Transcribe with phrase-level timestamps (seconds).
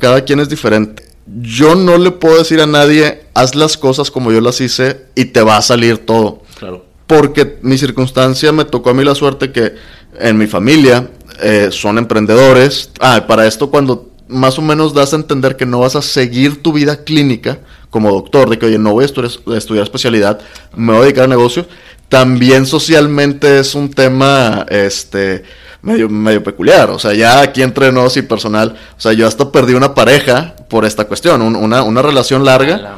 [0.00, 1.04] Cada quien es diferente.
[1.40, 5.26] Yo no le puedo decir a nadie, haz las cosas como yo las hice y
[5.26, 6.42] te va a salir todo.
[6.58, 6.84] Claro.
[7.06, 9.74] Porque mi circunstancia me tocó a mí la suerte que
[10.18, 11.08] en mi familia
[11.40, 12.90] eh, son emprendedores.
[13.00, 16.62] Ah, para esto cuando más o menos das a entender que no vas a seguir
[16.62, 17.58] tu vida clínica
[17.90, 20.40] como doctor, de que, oye, no voy a estudiar, estudiar especialidad,
[20.76, 21.66] me voy a dedicar a negocios,
[22.08, 25.42] también socialmente es un tema, este,
[25.82, 26.90] medio, medio peculiar.
[26.90, 30.54] O sea, ya aquí entre nos y personal, o sea, yo hasta perdí una pareja
[30.68, 32.96] por esta cuestión, una, una, relación larga.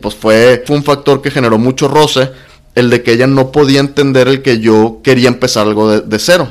[0.00, 2.30] Pues fue, fue un factor que generó mucho roce,
[2.74, 6.18] el de que ella no podía entender el que yo quería empezar algo de, de
[6.18, 6.48] cero.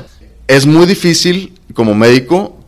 [0.48, 2.58] Es muy difícil como médico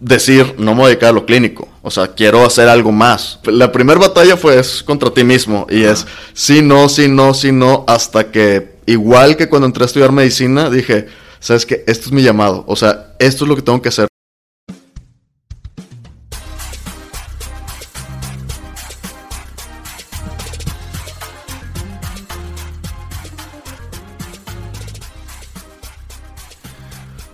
[0.00, 1.68] decir, no me voy a dedicar a lo clínico.
[1.82, 3.38] O sea, quiero hacer algo más.
[3.44, 5.66] La primera batalla fue es contra ti mismo.
[5.70, 7.84] Y es sí, no, sí, no, sí, no.
[7.86, 11.08] Hasta que, igual que cuando entré a estudiar medicina, dije,
[11.44, 12.64] sabes que esto es mi llamado.
[12.66, 14.08] O sea, esto es lo que tengo que hacer.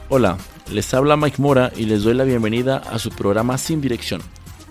[0.08, 0.38] Hola,
[0.72, 4.20] les habla Mike Mora y les doy la bienvenida a su programa Sin Dirección,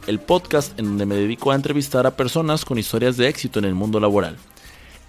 [0.05, 3.63] el podcast en donde me dedico a entrevistar a personas con historias de éxito en
[3.63, 4.35] el mundo laboral.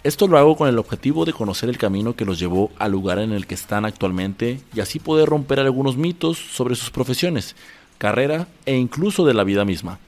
[0.03, 3.19] Esto lo hago con el objetivo de conocer el camino que los llevó al lugar
[3.19, 7.55] en el que están actualmente y así poder romper algunos mitos sobre sus profesiones,
[7.99, 9.99] carrera e incluso de la vida misma.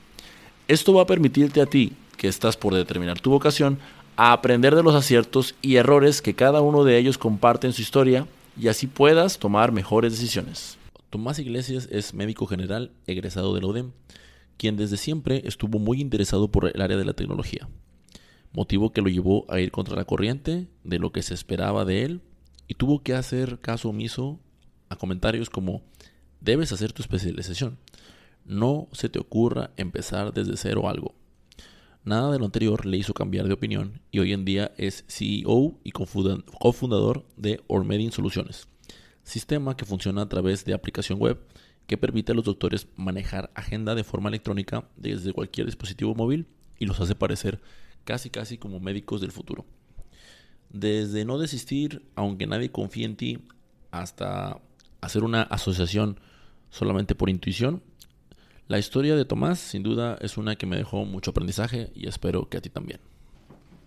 [0.67, 3.81] Esto va a permitirte a ti, que estás por determinar tu vocación,
[4.17, 7.83] a aprender de los aciertos y errores que cada uno de ellos comparte en su
[7.83, 8.27] historia
[8.59, 10.79] y así puedas tomar mejores decisiones.
[11.11, 13.91] Tomás Iglesias es médico general egresado de la UDEM,
[14.57, 17.69] quien desde siempre estuvo muy interesado por el área de la tecnología,
[18.53, 22.05] motivo que lo llevó a ir contra la corriente de lo que se esperaba de
[22.05, 22.21] él
[22.69, 24.41] y tuvo que hacer caso omiso
[24.89, 25.83] a comentarios como
[26.41, 27.79] debes hacer tu especialización,
[28.45, 31.15] no se te ocurra empezar desde cero algo.
[32.05, 35.79] Nada de lo anterior le hizo cambiar de opinión y hoy en día es CEO
[35.85, 38.67] y cofundador de Ormedin Soluciones,
[39.23, 41.39] sistema que funciona a través de aplicación web
[41.87, 46.47] que permite a los doctores manejar agenda de forma electrónica desde cualquier dispositivo móvil
[46.79, 47.61] y los hace parecer
[48.05, 49.65] casi casi como médicos del futuro.
[50.71, 53.39] Desde no desistir aunque nadie confíe en ti
[53.91, 54.61] hasta
[55.01, 56.19] hacer una asociación
[56.71, 57.83] solamente por intuición
[58.73, 62.49] la historia de Tomás, sin duda, es una que me dejó mucho aprendizaje y espero
[62.49, 63.01] que a ti también.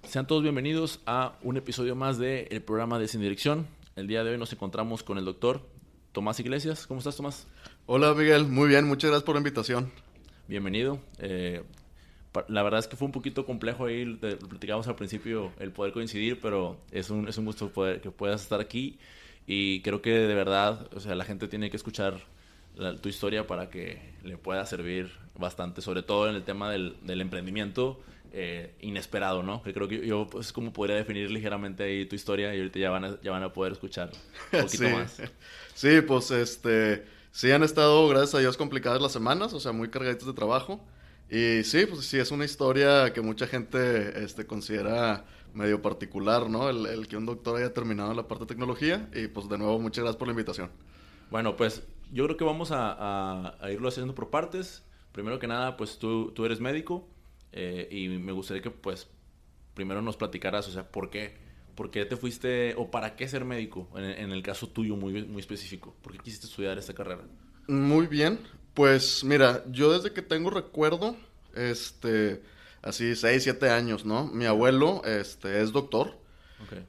[0.03, 3.65] Sean todos bienvenidos a un episodio más del programa de Sin Dirección.
[3.95, 5.67] El día de hoy nos encontramos con el doctor
[6.11, 6.85] Tomás Iglesias.
[6.85, 7.47] ¿Cómo estás, Tomás?
[7.87, 8.45] Hola, Miguel.
[8.45, 9.91] Muy bien, muchas gracias por la invitación.
[10.47, 10.99] Bienvenido.
[11.17, 11.63] Eh,
[12.47, 15.93] la verdad es que fue un poquito complejo ahí, lo platicamos al principio, el poder
[15.93, 18.97] coincidir, pero es un, es un gusto poder, que puedas estar aquí
[19.47, 22.15] y creo que de verdad, o sea, la gente tiene que escuchar
[23.01, 27.21] tu historia para que le pueda servir bastante, sobre todo en el tema del, del
[27.21, 28.01] emprendimiento
[28.37, 29.63] eh, inesperado, ¿no?
[29.63, 32.89] Que creo que yo pues como podría definir ligeramente ahí tu historia y ahorita ya
[32.89, 34.11] van a, ya van a poder escuchar
[34.51, 35.21] un poquito más.
[35.73, 39.89] Sí, pues este, sí han estado, gracias a Dios, complicadas las semanas, o sea, muy
[39.89, 40.83] cargaditas de trabajo.
[41.29, 46.69] Y sí, pues sí, es una historia que mucha gente este, considera medio particular, ¿no?
[46.69, 49.09] El, el que un doctor haya terminado la parte de tecnología.
[49.13, 50.69] Y pues de nuevo, muchas gracias por la invitación.
[51.31, 54.83] Bueno, pues yo creo que vamos a, irlo haciendo por partes.
[55.11, 57.07] Primero que nada, pues tú, tú eres médico
[57.51, 59.07] eh, y me gustaría que pues
[59.73, 61.37] primero nos platicaras, o sea, ¿por qué?
[61.75, 63.89] ¿Por qué te fuiste o para qué ser médico?
[63.95, 65.93] En, el caso tuyo muy, muy específico.
[66.01, 67.23] ¿Por qué quisiste estudiar esta carrera?
[67.67, 68.39] Muy bien.
[68.75, 71.15] Pues mira, yo desde que tengo recuerdo,
[71.55, 72.43] este,
[72.81, 74.27] así 6, 7 años, ¿no?
[74.27, 76.17] Mi abuelo este, es doctor.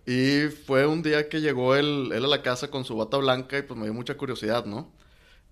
[0.06, 3.58] Y fue un día que llegó él, él a la casa con su bata blanca
[3.58, 4.92] y pues me dio mucha curiosidad, ¿no?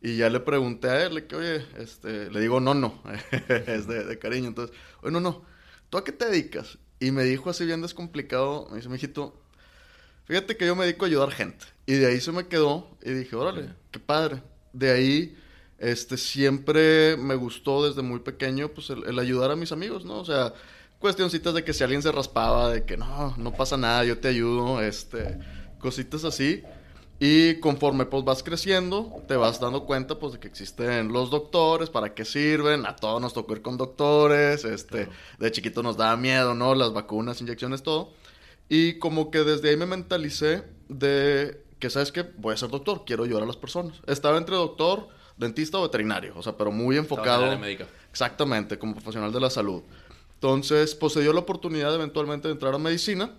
[0.01, 3.03] Y ya le pregunté a él, que, oye, este, le digo, no, no,
[3.67, 4.49] es de, cariño.
[4.49, 5.45] Entonces, oye, no, no,
[5.89, 6.79] ¿tú a qué te dedicas?
[7.01, 9.41] Y me dijo así bien descomplicado, me dice, mijito,
[10.25, 11.65] fíjate que yo me dedico a ayudar gente.
[11.87, 14.43] Y de ahí se me quedó y dije, órale, qué padre.
[14.73, 15.39] De ahí,
[15.79, 20.21] este, siempre me gustó desde muy pequeño, pues, el, el, ayudar a mis amigos, ¿no?
[20.21, 20.55] O sea,
[20.99, 24.29] cuestioncitas de que si alguien se raspaba, de que no, no pasa nada, yo te
[24.29, 25.39] ayudo, este,
[25.79, 26.63] cositas así.
[27.21, 31.89] Y conforme pues vas creciendo, te vas dando cuenta pues de que existen los doctores,
[31.89, 35.09] para qué sirven, a todos nos tocó ir con doctores, este,
[35.39, 36.75] de chiquito nos daba miedo, ¿no?
[36.75, 38.13] Las vacunas, inyecciones, todo.
[38.69, 42.23] Y como que desde ahí me mentalicé de que, ¿sabes qué?
[42.39, 44.01] Voy a ser doctor, quiero ayudar a las personas.
[44.07, 47.53] Estaba entre doctor, dentista o veterinario, o sea, pero muy enfocado.
[47.53, 47.87] En médica.
[48.11, 49.83] Exactamente, como profesional de la salud.
[50.35, 53.33] Entonces, pues se dio la oportunidad eventualmente de entrar a medicina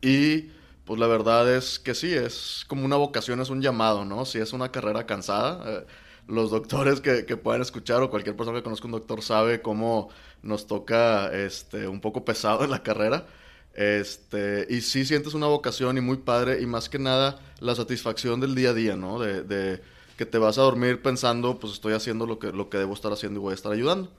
[0.00, 0.50] y
[0.84, 4.24] pues la verdad es que sí, es como una vocación, es un llamado, ¿no?
[4.24, 5.62] Sí es una carrera cansada.
[5.66, 5.86] Eh,
[6.26, 10.08] los doctores que, que puedan escuchar o cualquier persona que conozca un doctor sabe cómo
[10.42, 13.26] nos toca este, un poco pesado en la carrera.
[13.74, 18.40] Este, y sí sientes una vocación y muy padre, y más que nada la satisfacción
[18.40, 19.18] del día a día, ¿no?
[19.18, 19.80] De, de
[20.20, 23.10] que te vas a dormir pensando, pues estoy haciendo lo que, lo que debo estar
[23.10, 24.12] haciendo y voy a estar ayudando.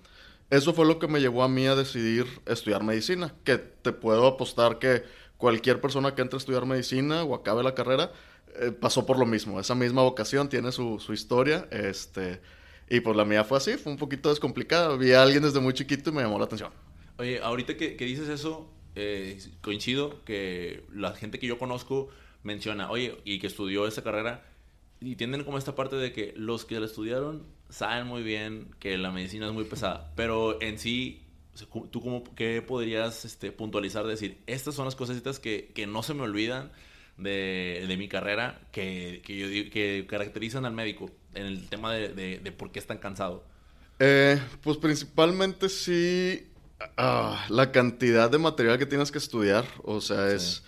[0.49, 4.25] Eso fue lo que me llevó a mí a decidir estudiar medicina, que te puedo
[4.25, 5.03] apostar que
[5.37, 8.11] cualquier persona que entre a estudiar medicina o acabe la carrera
[8.59, 12.41] eh, pasó por lo mismo, esa misma vocación tiene su, su historia, este,
[12.89, 15.73] y pues la mía fue así, fue un poquito descomplicada, vi a alguien desde muy
[15.73, 16.71] chiquito y me llamó la atención.
[17.19, 22.09] Oye, ahorita que, que dices eso, eh, coincido que la gente que yo conozco
[22.41, 24.50] menciona, oye, y que estudió esa carrera,
[25.01, 28.97] y tienden como esta parte de que los que la estudiaron saben muy bien que
[28.97, 31.23] la medicina es muy pesada, pero en sí,
[31.91, 34.05] ¿tú cómo, qué podrías este, puntualizar?
[34.05, 36.71] Decir, estas son las cositas que, que no se me olvidan
[37.17, 42.09] de, de mi carrera, que, que, yo, que caracterizan al médico en el tema de,
[42.09, 43.41] de, de por qué están cansados.
[43.99, 46.47] Eh, pues principalmente sí
[46.97, 50.63] Ah, la cantidad de material que tienes que estudiar, o sea, es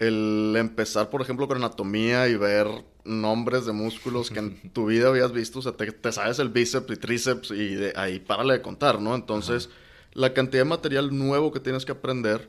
[0.00, 2.66] el empezar, por ejemplo, con anatomía y ver
[3.04, 6.90] nombres de músculos que en tu vida habías visto, o sea, te, sabes el bíceps
[6.90, 9.14] y tríceps y de ahí párale de contar, ¿no?
[9.14, 9.70] Entonces,
[10.12, 12.48] la cantidad de material nuevo que tienes que aprender,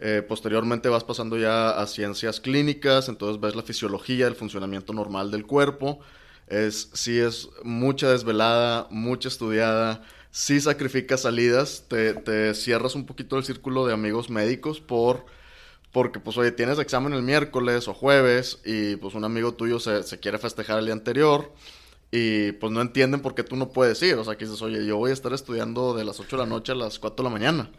[0.00, 5.30] eh, posteriormente vas pasando ya a ciencias clínicas, entonces ves la fisiología, el funcionamiento normal
[5.30, 6.00] del cuerpo,
[6.48, 10.02] es, sí es mucha desvelada, mucha estudiada,
[10.32, 15.26] si sacrificas salidas, te, cierras un poquito el círculo de amigos médicos por
[15.92, 20.18] porque pues oye, tienes examen el miércoles o jueves y pues un amigo tuyo se,
[20.18, 21.52] quiere festejar el día anterior
[22.10, 24.84] y pues no entienden por qué tú no puedes ir, o sea, que dices, oye,
[24.84, 27.30] yo voy a estar estudiando de las 8 de la noche a las 4 de
[27.30, 27.70] la mañana.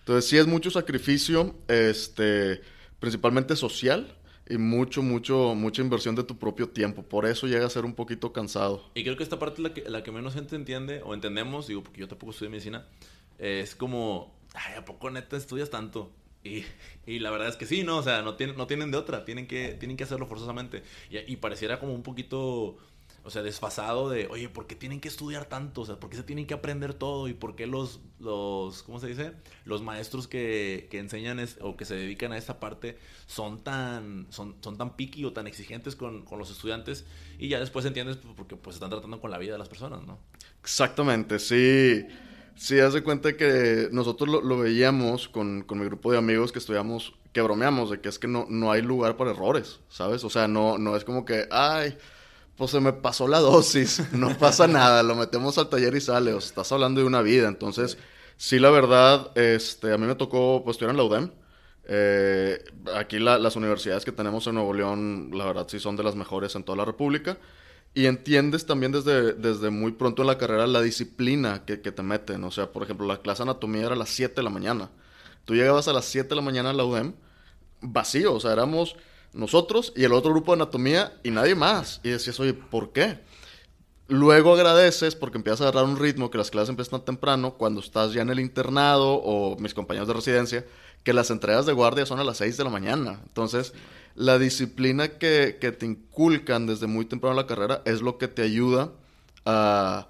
[0.00, 2.62] Entonces sí es mucho sacrificio, este,
[3.00, 4.16] principalmente social,
[4.48, 7.02] y mucho, mucho, mucha inversión de tu propio tiempo.
[7.02, 8.90] Por eso llega a ser un poquito cansado.
[8.94, 12.08] Y creo que esta parte la que, menos gente entiende o entendemos, digo, porque yo
[12.08, 12.86] tampoco estudié medicina,
[13.38, 16.12] es como, ay, ¿a poco neta estudias tanto?
[16.46, 16.66] Y,
[17.06, 17.98] y, la verdad es que sí, ¿no?
[17.98, 20.82] O sea, no tienen, no tienen de otra, tienen que, tienen que hacerlo forzosamente.
[21.10, 22.78] Y, y pareciera como un poquito
[23.26, 25.80] o sea, desfasado de, oye, ¿por qué tienen que estudiar tanto?
[25.80, 27.26] O sea, ¿por qué se tienen que aprender todo?
[27.26, 29.32] ¿Y por qué los, los ¿cómo se dice?
[29.64, 34.54] Los maestros que, que enseñan o que se dedican a esta parte son tan, son,
[34.60, 37.04] son tan picky o tan exigentes con, con los estudiantes
[37.36, 40.20] y ya después entiendes porque pues están tratando con la vida de las personas, ¿no?
[40.60, 42.06] Exactamente, sí.
[42.56, 46.52] Sí, haz de cuenta que nosotros lo, lo veíamos con, con, mi grupo de amigos
[46.52, 50.24] que estudiamos, que bromeamos de que es que no, no hay lugar para errores, ¿sabes?
[50.24, 51.98] O sea, no, no es como que, ay,
[52.56, 56.32] pues se me pasó la dosis, no pasa nada, lo metemos al taller y sale,
[56.32, 57.98] o sea, estás hablando de una vida, entonces,
[58.38, 61.30] sí, la verdad, este, a mí me tocó, pues, estudiar en la UDEM,
[61.88, 62.64] eh,
[62.94, 66.54] aquí las universidades que tenemos en Nuevo León, la verdad, sí son de las mejores
[66.54, 67.36] en toda la República,
[67.96, 72.44] y entiendes también desde, desde muy pronto en la carrera la disciplina que, te meten,
[72.44, 74.90] o sea, por ejemplo, la clase de anatomía era a las 7 de la mañana,
[75.46, 77.14] tú llegabas a las 7 de la mañana a la UDEM,
[77.80, 78.96] vacío, o sea, éramos
[79.32, 82.02] nosotros y el otro grupo de anatomía y nadie más.
[82.04, 83.18] Y decías, oye, ¿por qué?
[84.08, 88.12] Luego agradeces porque empiezas a agarrar un ritmo que las clases empiezan temprano cuando estás
[88.12, 90.66] ya en el internado o mis compañeros de residencia,
[91.02, 93.20] que las entregas de guardia son a las 6 de la mañana.
[93.26, 93.72] Entonces,
[94.16, 98.28] la disciplina que, que te inculcan desde muy temprano en la carrera es lo que
[98.28, 98.92] te ayuda
[99.44, 100.08] a,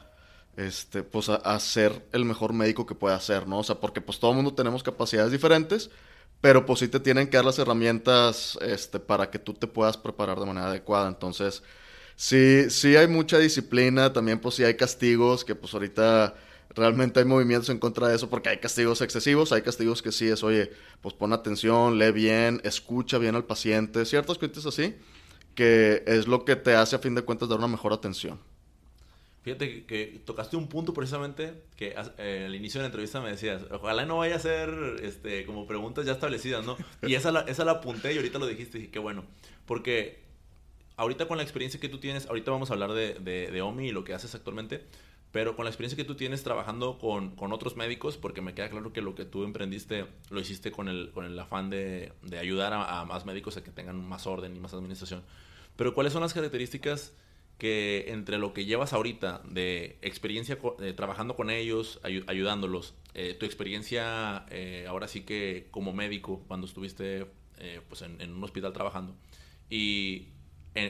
[0.56, 3.58] este, pues a, ser el mejor médico que pueda ser, ¿no?
[3.58, 5.90] O sea, porque pues todo el mundo tenemos capacidades diferentes
[6.40, 9.96] pero pues sí te tienen que dar las herramientas este, para que tú te puedas
[9.96, 11.08] preparar de manera adecuada.
[11.08, 11.62] Entonces,
[12.14, 16.34] sí, sí hay mucha disciplina, también pues sí hay castigos, que pues ahorita
[16.76, 20.28] realmente hay movimientos en contra de eso porque hay castigos excesivos, hay castigos que sí
[20.28, 24.94] es, oye, pues pon atención, lee bien, escucha bien al paciente, ciertas cosas así,
[25.54, 28.38] que es lo que te hace a fin de cuentas dar una mejor atención.
[29.46, 33.62] Fíjate que, tocaste un punto precisamente que eh, al inicio de la entrevista me decías,
[33.70, 34.68] ojalá no vaya a ser
[35.02, 36.76] este, como preguntas ya establecidas, ¿no?
[37.02, 39.24] Y esa la, esa la apunté y ahorita lo dijiste y dije, qué bueno.
[39.64, 40.18] Porque
[40.96, 43.92] ahorita con la experiencia que tú tienes, ahorita vamos a hablar de, de, OMI y
[43.92, 44.84] lo que haces actualmente,
[45.36, 48.70] pero con la experiencia que tú tienes trabajando con, con, otros médicos, porque me queda
[48.70, 52.38] claro que lo que tú emprendiste lo hiciste con el, con el afán de, de
[52.38, 55.22] ayudar a, a más médicos a que tengan más orden y más administración.
[55.76, 57.12] Pero ¿cuáles son las características?
[57.58, 63.44] que entre lo que llevas ahorita de experiencia eh, trabajando con ellos, ayudándolos, eh, tu
[63.44, 67.26] experiencia eh, ahora sí que como médico cuando estuviste
[67.88, 69.14] pues en, un hospital trabajando
[69.68, 70.28] y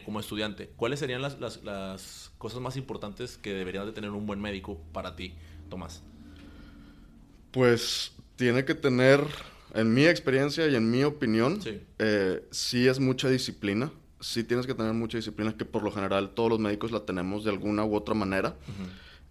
[0.05, 4.27] como estudiante, ¿cuáles serían las, las, las, cosas más importantes que deberían de tener un
[4.27, 5.35] buen médico para ti,
[5.69, 6.03] Tomás?
[7.51, 9.21] Pues tiene que tener,
[9.75, 11.81] en mi experiencia y en mi opinión, sí,
[12.51, 13.91] sí es mucha disciplina
[14.21, 17.45] sí tienes que tener mucha disciplina, que por lo general todos los médicos la tenemos
[17.45, 18.57] de alguna u otra manera.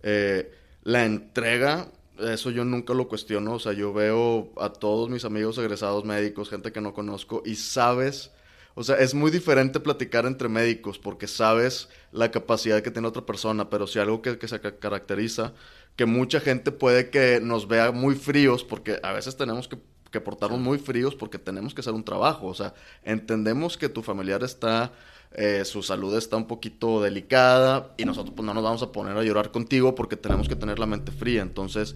[0.03, 0.51] Eh,
[0.83, 5.57] la entrega, eso yo nunca lo cuestiono, o sea, yo veo a todos mis amigos
[5.57, 8.31] egresados médicos, gente que no conozco, y sabes,
[8.75, 13.25] o sea, es muy diferente platicar entre médicos porque sabes la capacidad que tiene otra
[13.25, 15.53] persona, pero si algo que, que se caracteriza,
[15.95, 19.77] que mucha gente puede que nos vea muy fríos, porque a veces tenemos que
[20.15, 22.47] que portarnos muy fríos porque tenemos que hacer un trabajo.
[22.47, 24.93] O sea, entendemos que tu familiar está,
[25.33, 29.17] eh, su salud está un poquito delicada y nosotros pues no nos vamos a poner
[29.17, 31.41] a llorar contigo porque tenemos que tener la mente fría.
[31.41, 31.95] Entonces,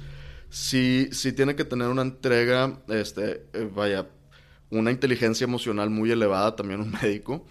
[0.50, 4.10] sí, sí tiene que tener una entrega, este, eh, vaya,
[4.70, 7.46] una inteligencia emocional muy elevada también un médico.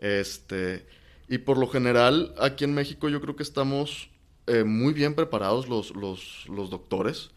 [0.00, 0.86] Este,
[1.28, 4.10] y por lo general, aquí en México yo creo que estamos
[4.46, 7.30] eh, muy bien preparados los, los, los doctores.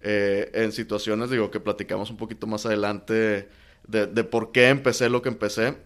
[0.00, 3.48] Eh, en situaciones, digo, que platicamos un poquito más adelante
[3.88, 5.76] de, por qué empecé lo que empecé.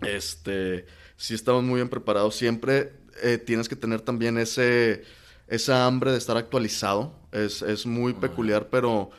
[0.00, 0.86] Este,
[1.16, 2.34] si estamos muy bien preparados.
[2.34, 5.04] Siempre eh, tienes que tener también ese,
[5.46, 7.14] esa hambre de estar actualizado.
[7.30, 9.10] Es, es muy peculiar, pero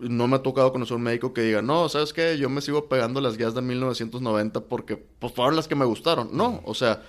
[0.00, 2.38] no me ha tocado conocer un médico que diga, no, ¿sabes qué?
[2.38, 6.30] Yo me sigo pegando las guías de 1990 porque pues, fueron las que me gustaron.
[6.32, 7.02] No, o sea,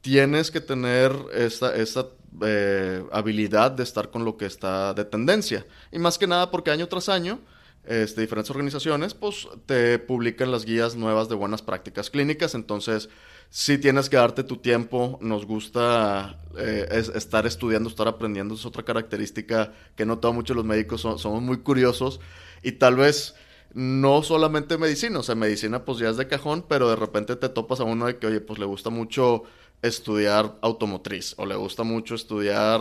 [0.00, 2.08] tienes que tener esta, esta
[2.42, 5.66] eh, habilidad de estar con lo que está de tendencia.
[5.92, 7.40] Y más que nada porque año tras año,
[7.84, 12.54] este, diferentes organizaciones, pues te publican las guías nuevas de buenas prácticas clínicas.
[12.54, 13.08] Entonces,
[13.50, 15.18] si tienes que darte tu tiempo.
[15.20, 18.54] Nos gusta eh, estar estudiando, estar aprendiendo.
[18.54, 22.20] Es otra característica que no todos muchos los médicos somos muy curiosos.
[22.62, 23.34] Y tal vez
[23.74, 27.48] no solamente medicina, o sea, medicina pues ya es de cajón, pero de repente te
[27.48, 29.42] topas a uno de que, oye, pues le gusta mucho
[29.82, 32.80] estudiar automotriz o le gusta mucho estudiar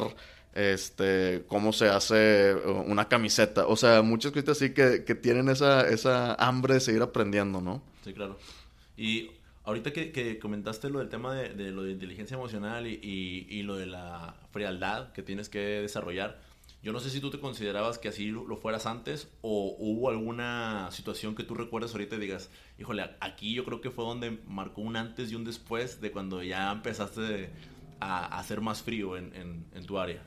[0.53, 2.55] este cómo se hace
[2.85, 3.65] una camiseta.
[3.67, 7.81] O sea, muchas cosas así que, tienen esa, esa hambre de seguir aprendiendo, ¿no?
[8.03, 8.37] Sí, claro.
[8.95, 9.31] Y
[9.63, 12.99] ahorita que, comentaste lo del tema de, lo de inteligencia emocional y,
[13.49, 16.39] y, lo de la frialdad que tienes que desarrollar,
[16.83, 20.89] yo no sé si tú te considerabas que así lo, fueras antes o hubo alguna
[20.91, 24.81] situación que tú recuerdes ahorita y digas, híjole, aquí yo creo que fue donde marcó
[24.81, 27.49] un antes y un después de cuando ya empezaste
[28.01, 30.21] a, a ser más frío en, en, tu área.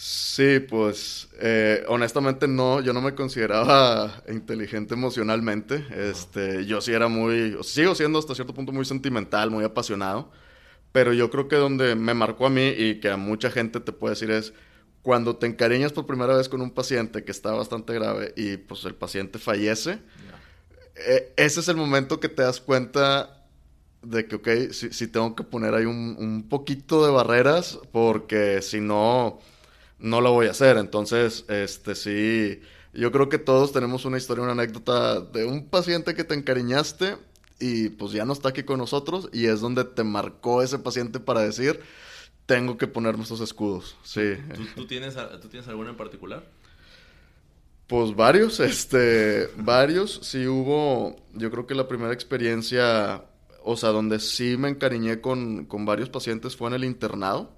[0.00, 5.84] Sí, pues eh, honestamente no, yo no me consideraba inteligente emocionalmente.
[5.90, 10.30] Este, yo sí era muy, sigo siendo hasta cierto punto muy sentimental, muy apasionado,
[10.92, 13.90] pero yo creo que donde me marcó a mí y que a mucha gente te
[13.90, 14.52] puede decir es
[15.02, 18.84] cuando te encariñas por primera vez con un paciente que está bastante grave y pues
[18.84, 19.98] el paciente fallece,
[20.94, 23.44] eh, ese es el momento que te das cuenta
[24.02, 28.80] de que, ok, si, tengo que poner ahí un, un, poquito de barreras porque si
[28.80, 29.40] no,
[29.98, 30.76] no lo voy a hacer.
[30.76, 32.60] Entonces, este sí,
[32.92, 37.16] yo creo que todos tenemos una historia, una anécdota de un paciente que te encariñaste
[37.60, 41.20] y pues ya no está aquí con nosotros y es donde te marcó ese paciente
[41.20, 41.80] para decir,
[42.46, 44.34] tengo que poner nuestros escudos, sí.
[44.74, 46.44] ¿Tú, tienes, ¿Tú tienes alguno en particular?
[47.86, 50.20] Pues varios, este, varios.
[50.22, 53.24] Sí hubo, yo creo que la primera experiencia,
[53.64, 57.57] o sea, donde sí me encariñé con, con varios pacientes fue en el internado.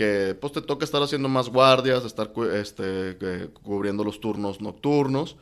[0.00, 5.36] Que pues te toca estar haciendo más guardias, estar este, cubriendo los turnos nocturnos.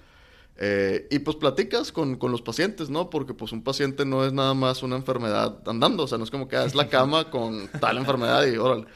[0.57, 3.09] Eh, y pues platicas con, con, los pacientes, ¿no?
[3.09, 6.33] Porque pues un paciente no es nada más una enfermedad andando, o sea, no es
[6.33, 8.87] como que ah, es la cama con tal enfermedad y órale.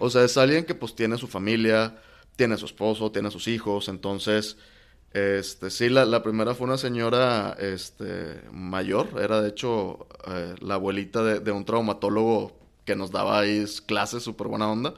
[0.00, 1.94] O sea, es alguien que pues tiene su familia,
[2.34, 4.56] tiene su esposo, tiene sus hijos, entonces,
[5.12, 10.74] este, sí, la, la primera fue una señora, este, mayor, era de hecho eh, la
[10.74, 14.94] abuelita de, de, un traumatólogo que nos daba ahí clases, súper buena onda.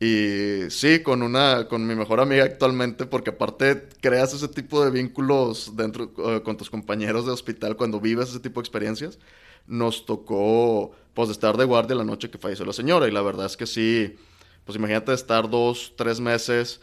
[0.00, 4.90] Y sí, con una, con mi mejor amiga actualmente, porque aparte creas ese tipo de
[4.90, 9.18] vínculos dentro eh, con tus compañeros de hospital cuando vives ese tipo de experiencias.
[9.66, 13.08] Nos tocó, pues, estar de guardia la noche que falleció la señora.
[13.08, 14.16] Y la verdad es que sí,
[14.64, 16.80] pues imagínate estar dos, tres meses,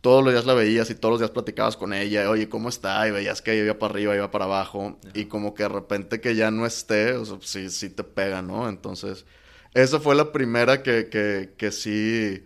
[0.00, 3.06] todos los días la veías y todos los días platicabas con ella, oye, ¿cómo está?
[3.08, 4.98] Y veías que iba para arriba, iba para abajo.
[5.14, 8.42] Y como que de repente que ya no esté, o sea, sí, sí te pega,
[8.42, 8.68] ¿no?
[8.68, 9.26] Entonces
[9.74, 12.42] esa fue la primera que, que, que sí,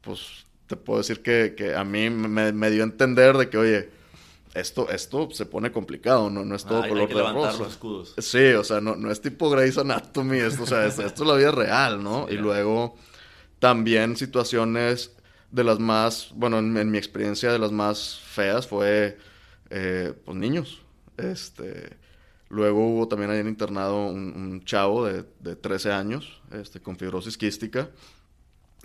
[0.00, 3.58] pues te puedo decir que, que a mí me, me, dio a entender de que,
[3.58, 3.90] oye,
[4.54, 7.58] esto, esto se pone complicado, no, no es todo color de rosa.
[7.58, 8.14] Los escudos.
[8.18, 11.34] Sí, o sea, no, no es tipo Grey's Anatomy, esto, o sea, esto, es la
[11.34, 12.26] vida real, ¿no?
[12.28, 12.96] y luego
[13.58, 15.12] también situaciones
[15.50, 19.18] de las más, bueno, en, mi experiencia de las más feas fue,
[19.70, 20.82] eh, pues, niños.
[21.16, 21.96] Este,
[22.50, 27.36] Luego hubo también ahí en internado un, chavo de, de, 13 años este, con fibrosis
[27.36, 27.90] quística.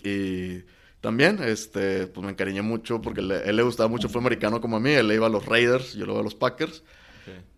[0.04, 0.64] Y
[1.00, 4.80] también este, pues me encariñé mucho porque él le gustaba mucho, fue americano como a
[4.80, 4.92] mí.
[4.92, 6.84] Él le iba a los Raiders, yo le iba a los Packers.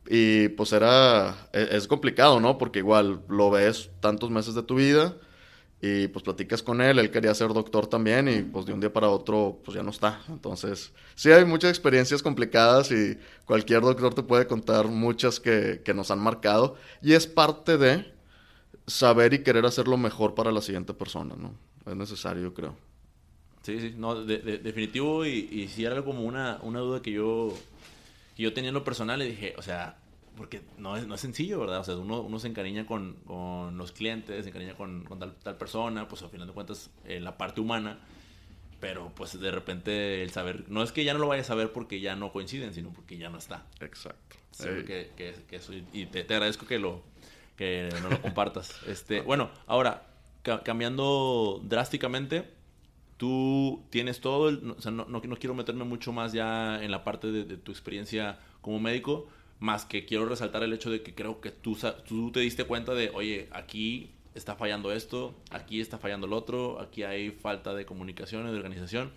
[0.07, 2.59] Y pues era, e, es, complicado, ¿no?
[2.59, 5.15] Porque igual lo ves tantos meses de tu vida
[5.85, 8.91] y pues platicas con él, él quería ser doctor también y pues de un día
[8.91, 10.21] para otro pues ya no está.
[10.29, 15.93] Entonces, sí hay muchas experiencias complicadas y cualquier doctor te puede contar muchas que, que
[15.93, 18.13] nos han marcado y es parte de
[18.87, 21.53] saber y querer hacer lo mejor para la siguiente persona, ¿no?
[21.85, 22.75] Es necesario, creo.
[23.61, 27.53] Sí, sí, no, de, definitivo y, y sí era como una, una duda que yo,
[28.35, 29.97] que yo tenía en lo personal y dije, o sea,
[30.35, 31.79] porque no es, no es sencillo, ¿verdad?
[31.79, 35.35] O sea, uno, uno se encariña con, con los clientes, se encariña con, con tal,
[35.35, 37.99] tal, persona, pues al final de cuentas eh, la parte humana,
[38.79, 41.71] pero pues de repente el saber, no es que ya no lo vaya a saber
[41.71, 43.65] porque ya no coinciden, sino porque ya no está.
[43.79, 44.37] Exacto.
[44.51, 47.01] Sí, que, que, que eso, y te, te, agradezco que lo,
[47.57, 48.81] que no lo compartas.
[48.87, 50.07] este, bueno, ahora,
[50.63, 52.49] cambiando drásticamente,
[53.17, 56.91] tú tienes todo, el, o sea, no, no, no, quiero meterme mucho más ya en
[56.91, 59.27] la parte de, de, tu experiencia como médico,
[59.59, 62.93] más que quiero resaltar el hecho de que creo que tú, tú te diste cuenta
[62.93, 67.85] de, oye, aquí está fallando esto, aquí está fallando el otro, aquí hay falta de
[67.85, 69.11] comunicación y de organización.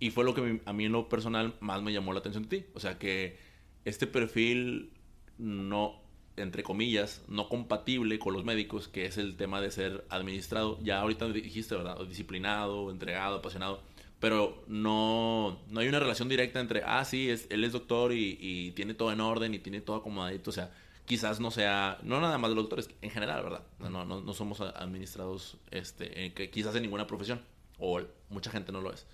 [0.00, 2.60] Y fue lo que a mí en lo personal más me llamó la atención de
[2.60, 2.66] ti.
[2.74, 3.38] O sea, que
[3.84, 4.92] este perfil
[5.36, 6.00] no,
[6.36, 10.78] entre comillas, no compatible con los médicos, que es el tema de ser administrado.
[10.82, 11.98] Ya ahorita dijiste, ¿verdad?
[12.06, 13.82] Disciplinado, entregado, apasionado
[14.20, 18.36] pero no, no hay una relación directa entre, ah, sí, es, él es doctor y,
[18.38, 20.50] y, tiene todo en orden y tiene todo acomodadito.
[20.50, 20.70] O sea,
[21.06, 23.62] quizás no sea, no nada más de los doctores, en general, ¿verdad?
[23.78, 27.40] No, no, no somos administrados, este, que quizás en ninguna profesión,
[27.78, 29.06] o mucha gente no lo es.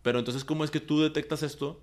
[0.00, 1.80] Pero entonces, ¿cómo es que tú detectas esto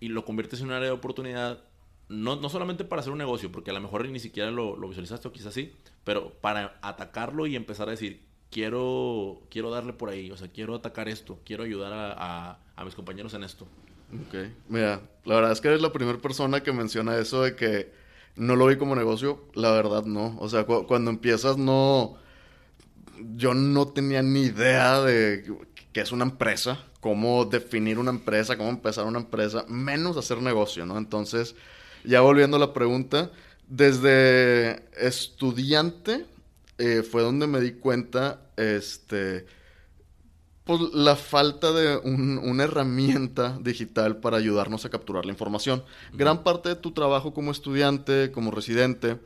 [0.00, 1.62] y lo conviertes en un área de oportunidad?
[2.08, 4.88] No, no solamente para hacer un negocio, porque a lo mejor ni siquiera lo, lo
[4.88, 5.72] visualizaste o quizás sí,
[6.02, 10.74] pero para atacarlo y empezar a decir, quiero, quiero darle por ahí, o sea, quiero
[10.74, 13.66] atacar esto, quiero ayudar a, mis compañeros en esto.
[14.26, 14.34] Ok,
[14.68, 17.92] mira, la verdad es que eres la primera persona que menciona eso de que
[18.36, 22.16] no lo vi como negocio, la verdad no, o sea, cu cuando empiezas no,
[23.36, 25.44] yo no tenía ni idea de
[25.92, 30.86] qué es una empresa, cómo definir una empresa, cómo empezar una empresa, menos hacer negocio,
[30.86, 30.98] ¿no?
[30.98, 31.54] Entonces,
[32.04, 33.30] ya volviendo a la pregunta,
[33.68, 36.26] desde estudiante
[36.80, 39.44] eh, fue donde me di cuenta, este,
[40.64, 45.84] pues la falta de una herramienta digital para ayudarnos a capturar la información.
[46.14, 49.18] Gran parte de tu trabajo como estudiante, como residente,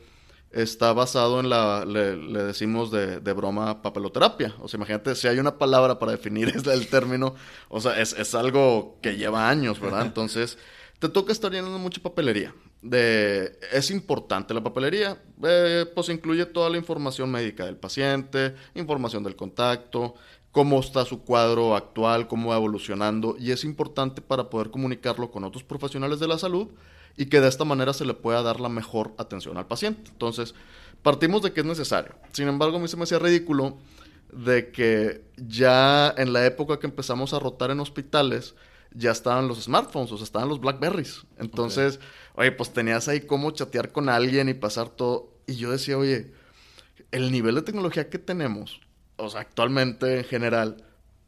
[0.51, 4.53] está basado en la, le, decimos de, de, broma, papeloterapia.
[4.59, 7.35] O sea, imagínate, si hay una palabra para definir el término,
[7.69, 10.01] o sea, es, es algo que lleva años, ¿verdad?
[10.05, 10.57] Entonces,
[10.99, 12.53] te toca estar llenando mucha papelería
[12.85, 19.23] de es importante la papelería, eh, pues incluye toda la información médica del paciente, información
[19.23, 20.13] del contacto,
[20.51, 25.43] cómo está su cuadro actual, cómo va evolucionando, y es importante para poder comunicarlo con
[25.43, 26.67] otros profesionales de la salud
[27.17, 30.11] y que de esta manera se le pueda dar la mejor atención al paciente.
[30.11, 30.53] Entonces,
[31.01, 32.13] partimos de que es necesario.
[32.33, 33.77] Sin embargo, a mí se me hacía ridículo
[34.31, 38.53] de que ya en la época que empezamos a rotar en hospitales,
[38.95, 41.25] ya estaban los smartphones, o sea, estaban los Blackberries.
[41.37, 41.99] Entonces,
[42.35, 45.33] oye, pues tenías ahí cómo chatear con alguien y pasar todo.
[45.47, 46.33] Y yo decía, oye,
[47.11, 48.79] el nivel de tecnología que tenemos,
[49.17, 50.83] o sea, actualmente en general,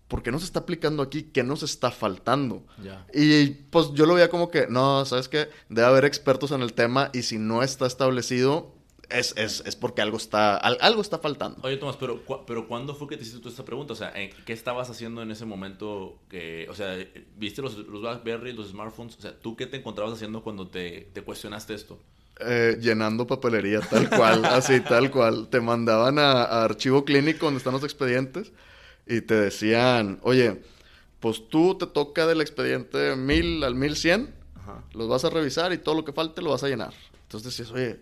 [0.08, 1.23] ¿por qué no se está aplicando aquí?
[1.23, 2.65] ¿Qué nos está faltando?
[3.13, 5.49] Y pues yo lo veía como que, no, ¿sabes qué?
[5.69, 8.73] Debe haber expertos en el tema y si no está establecido,
[9.10, 11.60] es, es, es, porque algo está, algo está faltando.
[11.63, 13.93] Oye, Tomás, pero, pero ¿cuándo fue que te hiciste tú esta pregunta?
[13.93, 16.20] O sea, ¿qué estabas haciendo en ese momento?
[16.30, 16.98] Que, o sea,
[17.36, 19.17] ¿viste los, los BlackBerry, los smartphones?
[19.17, 22.00] O sea, ¿tú qué te encontrabas haciendo cuando te, te cuestionaste esto?
[22.39, 25.48] Eh, llenando papelería, tal cual, así, tal cual.
[25.50, 28.52] Te mandaban a, a, archivo clínico donde están los expedientes
[29.08, 30.62] y te decían, oye,
[31.20, 34.84] pues tú te toca del expediente 1000 al 1100, Ajá.
[34.93, 36.93] los vas a revisar y todo lo que falte lo vas a llenar.
[37.24, 38.00] Entonces decías, oye,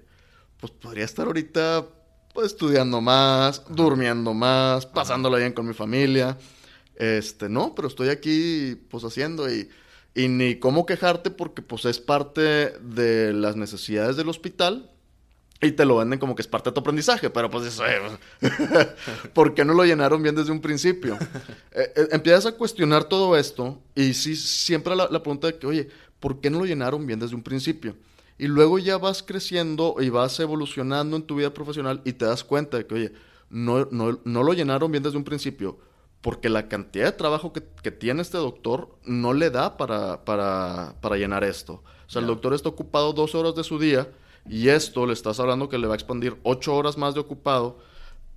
[0.59, 1.85] pues podría estar ahorita
[2.33, 6.37] pues, estudiando más, durmiendo más, pasándolo bien con mi familia.
[6.95, 9.69] Este, no, pero estoy aquí pues haciendo y,
[10.13, 12.41] y ni cómo quejarte porque pues es parte
[12.79, 14.91] de las necesidades del hospital
[15.61, 17.99] y te lo venden como que es parte de tu aprendizaje, pero pues eso, eh,
[19.33, 21.17] ¿por qué no lo llenaron bien desde un principio?
[21.71, 25.67] Eh, eh, empiezas a cuestionar todo esto y sí, siempre la, la pregunta de que,
[25.67, 25.89] oye,
[26.19, 27.95] ¿por qué no lo llenaron bien desde un principio?
[28.37, 32.43] Y luego ya vas creciendo y vas evolucionando en tu vida profesional y te das
[32.43, 33.13] cuenta de que, oye,
[33.49, 35.79] no, no, no lo llenaron bien desde un principio
[36.25, 40.95] porque la cantidad de trabajo que, que tiene este doctor no le da para, para,
[40.99, 41.83] para llenar esto.
[42.07, 42.21] O sea, yeah.
[42.21, 44.09] el doctor está ocupado dos horas de su día
[44.49, 47.77] y esto le estás hablando que le va a expandir ocho horas más de ocupado,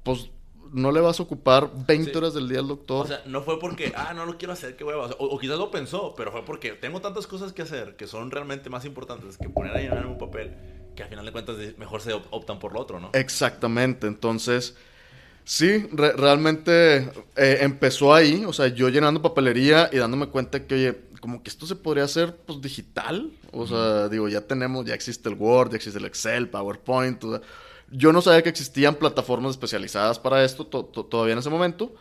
[0.02, 0.30] pues
[0.72, 3.06] no le vas a ocupar 20 horas del día al doctor.
[3.06, 5.06] O sea, no fue porque, ah, no lo quiero hacer, qué hueva.
[5.18, 8.30] O, o, quizás lo pensó, pero fue porque tengo tantas cosas que hacer que son
[8.30, 10.56] realmente más importantes que poner a llenar en un papel
[10.98, 13.10] que al final de cuentas mejor se optan por lo otro, ¿no?
[13.12, 14.08] Exactamente.
[14.08, 14.74] Entonces,
[15.44, 18.44] sí, realmente eh, empezó ahí.
[18.44, 22.02] O sea, yo llenando papelería y dándome cuenta que, oye, como que esto se podría
[22.02, 23.30] hacer pues digital.
[23.52, 27.22] O sea, digo, ya tenemos, ya existe el Word, ya existe el Excel, PowerPoint.
[27.22, 27.42] O sea,
[27.90, 31.94] yo no sabía que existían plataformas especializadas para esto todavía en ese momento.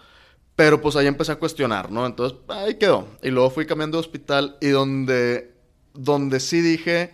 [0.56, 2.04] Pero pues ahí empecé a cuestionar, ¿no?
[2.08, 3.08] Entonces, ahí quedó.
[3.22, 5.54] Y luego fui cambiando de hospital y donde,
[5.94, 7.14] donde sí dije,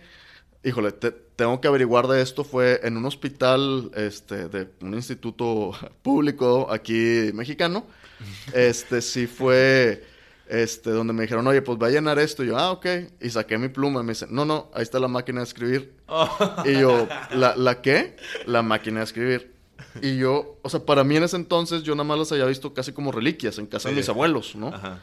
[0.64, 6.68] híjole, tengo que averiguar de esto fue en un hospital, este, de un instituto público
[6.70, 7.86] aquí mexicano.
[8.54, 10.02] Este, sí fue
[10.48, 12.44] este, donde me dijeron, oye, pues va a llenar esto.
[12.44, 12.86] Y yo, ah, ok.
[13.20, 14.00] Y saqué mi pluma.
[14.00, 15.94] Y me dice, no, no, ahí está la máquina de escribir.
[16.64, 18.16] Y yo, ¿La, ¿la qué?
[18.46, 19.54] La máquina de escribir.
[20.02, 22.74] Y yo, o sea, para mí en ese entonces yo nada más las había visto
[22.74, 24.68] casi como reliquias en casa de mis abuelos, ¿no?
[24.68, 25.00] Ajá.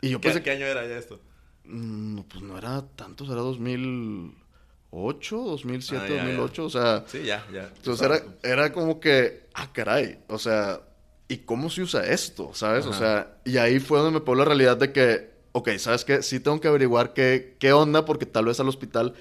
[0.00, 0.42] Y yo pensé...
[0.42, 1.20] ¿Qué año era ya esto?
[1.64, 7.04] Mm, no, pues no era tanto, era 2008, 2007, 2008, o sea...
[7.06, 7.70] Sí, ya, ya.
[7.76, 10.80] Entonces era, era como que, ah, caray, o sea,
[11.26, 12.50] ¿y cómo se usa esto?
[12.54, 12.86] ¿Sabes?
[12.86, 16.22] O sea, y ahí fue donde me pegó la realidad de que, ok, ¿sabes qué?
[16.22, 19.14] Sí tengo que averiguar qué, qué onda, porque tal vez al hospital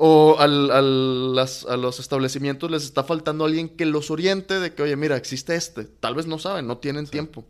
[0.00, 4.72] o al, al, las, a los establecimientos les está faltando alguien que los oriente de
[4.72, 5.84] que, oye, mira, existe este.
[5.84, 7.44] Tal vez no saben, no tienen tiempo.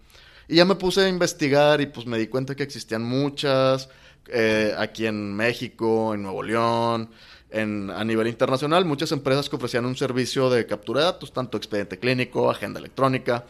[0.49, 3.91] Y ya me puse a investigar y pues me di cuenta que existían muchas,
[4.29, 7.11] eh, aquí en México, en Nuevo León,
[7.51, 11.59] en, a nivel internacional, muchas empresas que ofrecían un servicio de captura de datos, tanto
[11.59, 13.45] expediente clínico, agenda electrónica.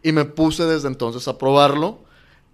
[0.00, 2.04] Y me puse desde entonces a probarlo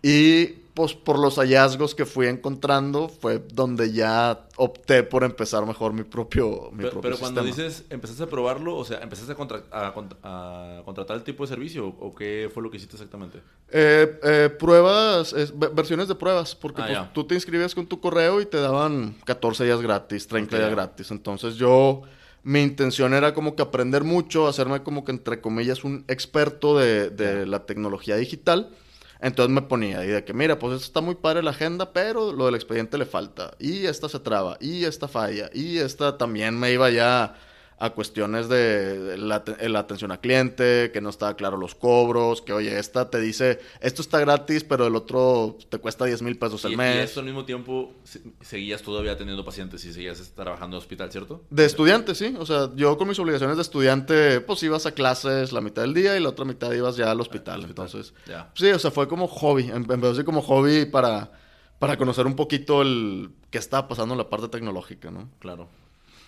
[0.03, 5.93] y pues por los hallazgos que fui encontrando fue donde ya opté por empezar mejor
[5.93, 9.33] mi propio mi Pero, pero cuando dices empezaste a probarlo, o sea, empezaste
[9.71, 13.39] a, a, contratar el tipo de servicio o qué fue lo que hiciste exactamente?
[13.71, 15.35] Eh, eh, pruebas,
[15.73, 19.15] versiones de pruebas, porque ah, pues, tú te inscribías con tu correo y te daban
[19.25, 21.13] 14 días gratis, 30 días gratis.
[21.13, 22.03] Entonces yo
[22.43, 27.11] mi intención era como que aprender mucho, hacerme como que entre comillas un experto de,
[27.11, 28.71] de la tecnología digital
[29.21, 32.33] entonces me ponía y de que, mira, pues esto está muy padre la agenda, pero
[32.33, 33.53] lo del expediente le falta.
[33.59, 37.35] Y esta se traba, y esta falla, y esta también me iba ya
[37.79, 39.43] a cuestiones de la,
[39.79, 44.03] atención a cliente, que no estaba claro los cobros, que oye, esta te dice, esto
[44.03, 46.97] está gratis, pero el otro te cuesta 10 mil pesos el mes.
[46.97, 47.93] Y esto al mismo tiempo
[48.41, 51.43] seguías todavía teniendo pacientes y seguías trabajando en hospital, ¿cierto?
[51.51, 52.35] De estudiante, sí.
[52.39, 55.95] O sea, yo con mis obligaciones de estudiante, pues ibas a clases la mitad del
[55.95, 57.65] día y la otra mitad ibas ya al hospital.
[57.65, 58.15] Entonces,
[58.55, 59.71] sí, o sea, fue como hobby.
[59.71, 61.33] Em, empezó así como hobby para,
[61.79, 65.31] para conocer un poquito el qué estaba pasando en la parte tecnológica, ¿no?
[65.39, 65.69] Claro.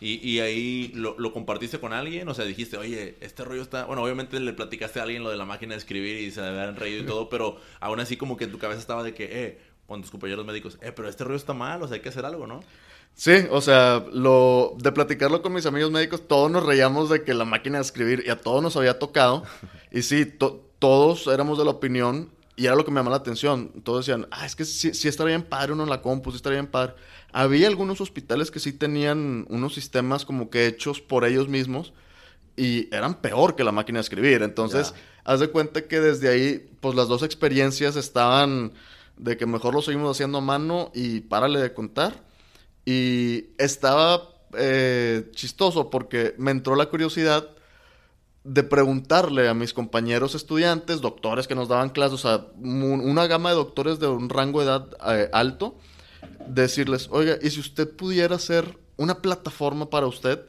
[0.00, 3.86] Y, y ahí lo, lo, compartiste con alguien, o sea, dijiste, oye, este rollo está...
[3.86, 6.76] Bueno, obviamente le platicaste a alguien lo de la máquina de escribir y se habían
[6.76, 9.58] reído y todo, pero aún así como que en tu cabeza estaba de que, eh,
[9.86, 12.26] con tus compañeros médicos, eh, pero este rollo está mal, o sea, hay que hacer
[12.26, 12.60] algo, ¿no?
[13.14, 17.32] Sí, o sea, lo de platicarlo con mis amigos médicos, todos nos reíamos de que
[17.32, 19.42] la máquina de escribir y a todos nos había tocado.
[19.90, 20.26] Y sí,
[20.78, 23.70] todos éramos de la opinión y era lo que me llamaba la atención.
[23.84, 26.36] Todos decían, ah, es que sí, sí estaría bien padre uno en la compu, sí
[26.36, 26.94] estaría bien padre.
[27.32, 31.92] Había algunos hospitales que sí tenían unos sistemas como que hechos por ellos mismos
[32.56, 34.42] y eran peor que la máquina de escribir.
[34.42, 38.72] Entonces, haz de cuenta que desde ahí, pues las dos experiencias estaban
[39.18, 42.24] de que mejor lo seguimos haciendo a mano y párale de contar.
[42.86, 47.50] Y estaba eh, chistoso porque me entró la curiosidad
[48.46, 53.50] de preguntarle a mis compañeros estudiantes, doctores que nos daban clases, o sea, una gama
[53.50, 55.76] de doctores de un rango de edad eh, alto,
[56.46, 60.42] decirles, oiga, y si usted pudiera hacer una plataforma para usted,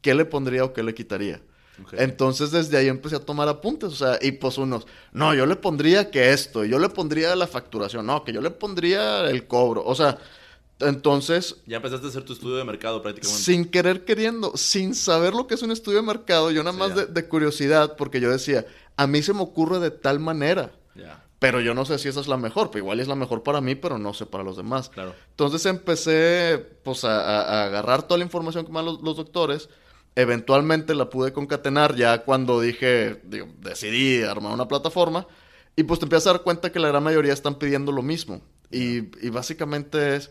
[0.00, 1.40] ¿qué le pondría o qué le quitaría?
[1.92, 5.54] Entonces desde ahí empecé a tomar apuntes, o sea, y pues unos, no, yo le
[5.54, 9.84] pondría que esto, yo le pondría la facturación, no, que yo le pondría el cobro,
[9.84, 10.18] o sea,
[10.80, 11.56] entonces...
[11.66, 13.42] Ya empezaste a hacer tu estudio de mercado prácticamente.
[13.42, 16.94] Sin querer queriendo, sin saber lo que es un estudio de mercado, yo nada más
[16.94, 20.72] de, de, curiosidad, porque yo decía, a mí se me ocurre de tal manera.
[20.94, 21.26] Ya.
[21.38, 23.60] Pero yo no sé si esa es la mejor, pues igual es la mejor para
[23.60, 24.88] mí, pero no sé para los demás.
[24.88, 25.14] Claro.
[25.30, 29.68] Entonces empecé pues a, agarrar toda la información que me dan los, doctores.
[30.14, 35.26] Eventualmente la pude concatenar ya cuando dije, digo, decidí armar una plataforma.
[35.76, 38.40] Y pues te empiezas a dar cuenta que la gran mayoría están pidiendo lo mismo.
[38.70, 40.30] Y, y básicamente es,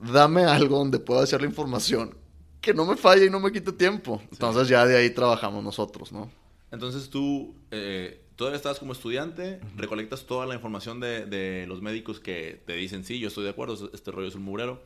[0.00, 2.14] dame algo donde pueda hacer la información
[2.60, 4.20] que no me falle y no me quite tiempo.
[4.30, 6.30] Entonces ya de ahí trabajamos nosotros, ¿no?
[6.70, 7.54] Entonces tú...
[7.70, 13.04] Eh todavía estás como estudiante, recolectas toda la información de, los médicos que te dicen,
[13.04, 14.80] sí, yo estoy de acuerdo, este rollo es un murero.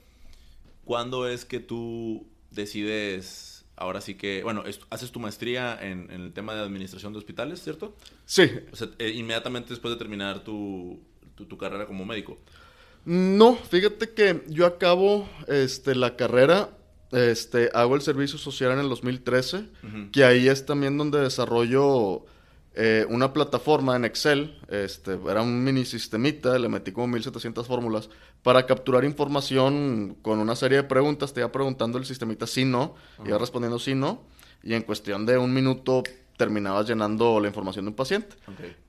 [0.85, 6.53] ¿Cuándo es que tú decides ahora sí que, bueno, haces tu maestría en, el tema
[6.53, 7.95] de administración de hospitales, ¿cierto?
[8.27, 8.51] Sí.
[8.73, 10.99] O sea, eh, inmediatamente después de terminar tu,
[11.37, 12.39] tu, carrera como médico.
[13.05, 16.71] No, fíjate que yo acabo este, la carrera,
[17.13, 19.67] este, hago el servicio social en el 2013,
[20.11, 22.25] que ahí es también donde desarrollo
[22.77, 28.09] eh, una plataforma en Excel, este, era un mini sistemita, le metí como 1700 fórmulas
[28.43, 32.97] para capturar información con una serie de preguntas, te iba preguntando el sistemita sí, no,
[33.25, 34.25] iba respondiendo sí, no,
[34.63, 36.03] y en cuestión de un minuto
[36.37, 38.37] terminabas llenando la información de un paciente.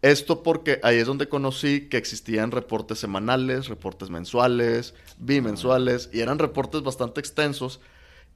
[0.02, 6.40] Esto porque ahí es donde conocí que existían reportes semanales, reportes mensuales, bimensuales, y eran
[6.40, 7.80] reportes bastante extensos,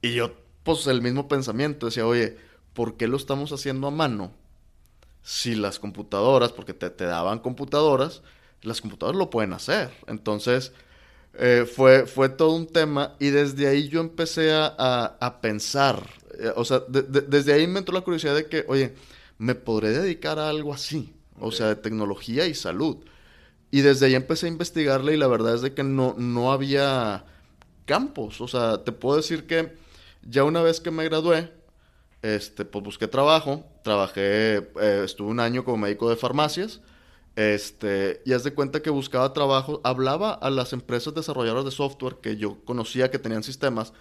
[0.02, 2.36] y yo, pues el mismo pensamiento, decía, oye,
[2.72, 4.32] ¿por qué lo estamos haciendo a mano?
[5.22, 8.22] si las computadoras, porque te, daban computadoras,
[8.62, 9.90] las computadoras lo pueden hacer.
[10.06, 10.72] Entonces,
[11.34, 16.04] eh, fue, fue todo un tema y desde ahí yo empecé a, pensar,
[16.40, 18.94] eh, o sea, desde ahí me entró la curiosidad de que, oye,
[19.38, 22.98] me podré dedicar a algo así, o sea, de tecnología y salud.
[23.70, 27.24] Y desde ahí empecé a investigarle y la verdad es de que no, no había
[27.86, 29.74] campos, o sea, te puedo decir que
[30.22, 31.52] ya una vez que me gradué,
[32.22, 36.80] este, pues busqué trabajo, trabajé, eh, estuve un año como médico de farmacias,
[37.36, 42.16] este, y haz de cuenta que buscaba trabajo, hablaba a las empresas desarrolladoras de software
[42.20, 43.92] que yo conocía que tenían sistemas,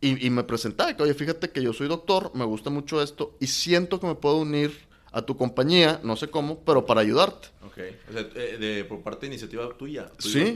[0.00, 3.46] y, me presentaba, que oye, fíjate que yo soy doctor, me gusta mucho esto, y
[3.46, 7.48] siento que me puedo unir a tu compañía, no sé cómo, pero para ayudarte.
[7.64, 7.78] Ok,
[8.10, 10.54] o sea, eh, de, por parte de iniciativa tuya, sí,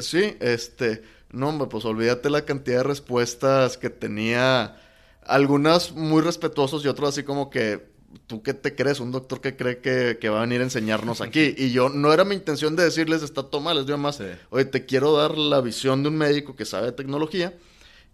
[0.00, 4.76] sí, este, no, hombre, pues olvídate la cantidad de respuestas que tenía
[5.24, 7.88] algunas muy respetuosos y otros así como que,
[8.26, 9.00] ¿tú qué te crees?
[9.00, 11.54] Un doctor que cree que, va a venir a enseñarnos aquí.
[11.58, 14.64] Y yo, no era mi intención de decirles, está todo mal, les digo más, oye,
[14.66, 17.54] te quiero dar la visión de un médico que sabe de tecnología.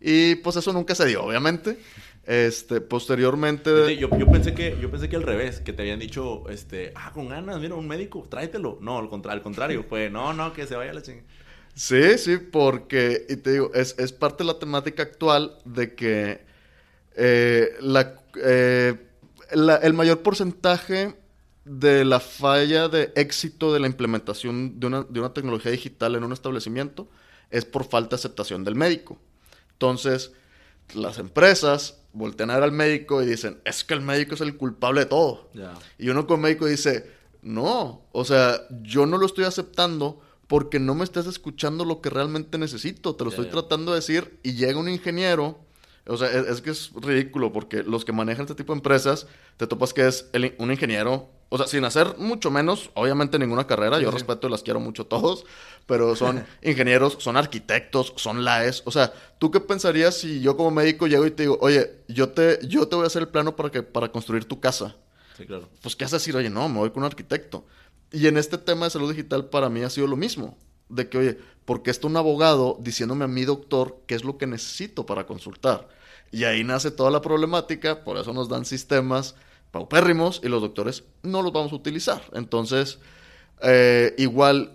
[0.06, 1.78] Y pues eso nunca se dio, obviamente.
[2.26, 3.96] Este, posteriormente...
[3.96, 7.10] Yo, yo, pensé que, yo pensé que al revés, que te habían dicho, este, ah,
[7.14, 8.76] con ganas, mira, un médico, tráetelo.
[8.82, 11.26] No, al, contra al contrario, fue, no, no, que se vaya la chingada.
[11.74, 16.44] Sí, sí, porque, y te digo, es, es parte de la temática actual de que
[17.16, 17.70] eh,
[18.42, 18.94] eh,
[19.52, 21.14] la, el mayor porcentaje
[21.64, 26.24] de la falla de éxito de la implementación de una, de una tecnología digital en
[26.24, 27.08] un establecimiento
[27.50, 29.18] es por falta de aceptación del médico.
[29.74, 30.32] Entonces,
[30.94, 34.56] las empresas voltean a ver al médico y dicen, es que el médico es el
[34.56, 35.50] culpable de todo.
[35.98, 37.10] Y uno como médico dice,
[37.42, 42.10] no, o sea, yo no lo estoy aceptando porque no me estás escuchando lo que
[42.10, 45.58] realmente necesito, te lo estoy tratando de decir y llega un ingeniero
[46.06, 49.66] o sea, es, que es ridículo porque los que manejan este tipo de empresas, te
[49.66, 54.10] topas que es un ingeniero, o sea, sin hacer mucho menos, obviamente ninguna carrera, yo
[54.10, 55.46] respeto y las quiero mucho todos,
[55.86, 58.82] pero son ingenieros, son arquitectos, son laes.
[58.84, 62.30] O sea, ¿tú qué pensarías si yo como médico llego y te digo, oye, yo
[62.30, 64.96] te, yo te voy a hacer el plano para, que, para construir tu casa?
[65.36, 65.68] Sí, claro.
[65.80, 66.36] Pues, ¿qué haces decir?
[66.36, 67.64] Oye, no, me voy con un arquitecto.
[68.12, 70.58] Y en este tema de salud digital para mí ha sido lo mismo.
[70.94, 74.38] De que, oye, ¿por qué está un abogado diciéndome a mi doctor qué es lo
[74.38, 75.88] que necesito para consultar?
[76.30, 79.34] Y ahí nace toda la problemática, por eso nos dan sistemas
[79.74, 82.22] paupérrimos y los doctores no los vamos a utilizar.
[82.32, 83.00] Entonces,
[83.60, 84.72] eh, igual,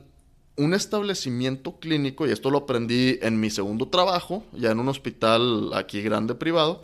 [0.57, 5.71] un establecimiento clínico, y esto lo aprendí en mi segundo trabajo, ya en un hospital
[5.73, 6.83] aquí grande privado,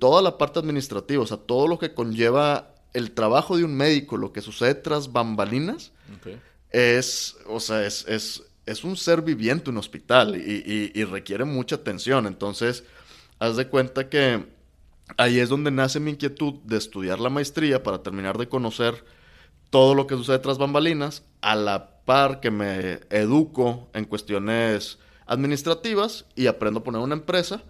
[0.00, 4.16] toda la parte administrativa, o sea, todo lo que conlleva el trabajo de un médico,
[4.16, 5.92] lo que sucede tras bambalinas,
[6.74, 8.04] es, o sea, es,
[8.66, 12.26] es, un ser viviente un hospital y, y requiere mucha atención.
[12.26, 12.84] Entonces,
[13.38, 14.44] haz de cuenta que
[15.16, 19.04] ahí es donde nace mi inquietud de estudiar la maestría para terminar de conocer
[19.70, 26.26] todo lo que sucede tras bambalinas, a la par que me educo en cuestiones administrativas
[26.36, 27.62] y aprendo a poner una empresa.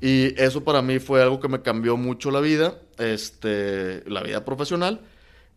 [0.00, 4.44] Y eso para mí fue algo que me cambió mucho la vida, este, la vida
[4.44, 5.00] profesional.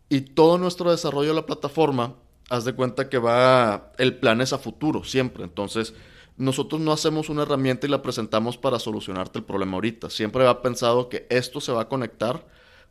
[0.08, 2.14] Y todo nuestro desarrollo de la plataforma,
[2.48, 5.44] haz de cuenta que va, el plan es a futuro, siempre.
[5.44, 5.94] Entonces,
[6.36, 10.10] nosotros no hacemos una herramienta y la presentamos para solucionarte el problema ahorita.
[10.10, 12.46] Siempre ha pensado que esto se va a conectar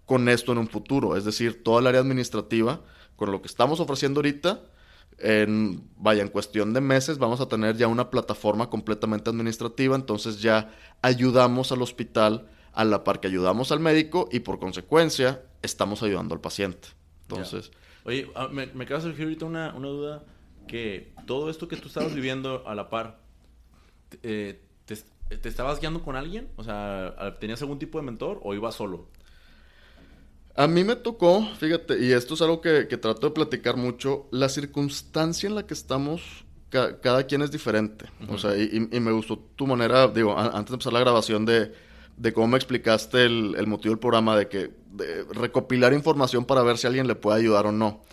[0.06, 1.16] con esto en un futuro.
[1.16, 2.82] Es decir, toda el área administrativa,
[3.16, 4.62] con lo que estamos ofreciendo ahorita,
[5.20, 10.42] en, vaya, en cuestión de meses vamos a tener ya una plataforma completamente administrativa, entonces
[10.42, 10.72] ya
[11.04, 16.34] ayudamos al hospital a la par que ayudamos al médico y por consecuencia estamos ayudando
[16.34, 16.90] al paciente.
[17.22, 17.72] Entonces...
[18.06, 20.24] Oye, ah, me, me acaba de surgir ahorita una, una duda
[20.68, 23.20] que todo esto que tú estabas viviendo a la par,
[24.22, 26.50] eh, te, estabas guiando con alguien?
[26.58, 29.08] O sea, ¿tenías algún tipo de mentor o ibas solo?
[30.56, 34.50] A mí me tocó, fíjate, y esto es algo que, trato de platicar mucho, la
[34.50, 38.06] circunstancia en la que estamos, cada quien es diferente.
[38.30, 41.74] O sea, y, me gustó tu manera, digo, antes de empezar la grabación, de
[42.18, 44.72] de cómo me explicaste el, motivo del programa, de que
[45.32, 48.04] recopilar información para ver si alguien le puede ayudar o no.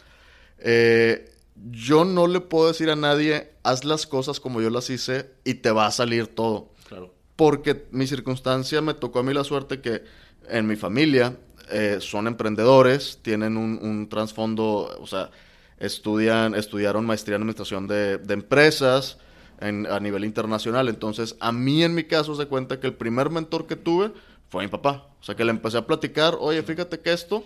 [0.59, 1.31] Eh,
[1.71, 5.55] yo no le puedo decir a nadie, haz las cosas como yo las hice y
[5.55, 6.73] te va a salir todo.
[6.89, 7.15] Claro.
[7.37, 10.03] Porque mi circunstancia me tocó a mí la suerte que
[10.49, 11.37] en mi familia
[11.71, 15.31] eh, son emprendedores, tienen un, trasfondo, o sea,
[15.79, 19.19] estudian, estudiaron maestría en administración de, de empresas
[19.61, 20.88] a nivel internacional.
[20.88, 24.12] Entonces, a mí en mi caso se cuenta que el primer mentor que tuve
[24.49, 25.09] fue mi papá.
[25.20, 27.44] O sea, que le empecé a platicar, oye, fíjate que esto,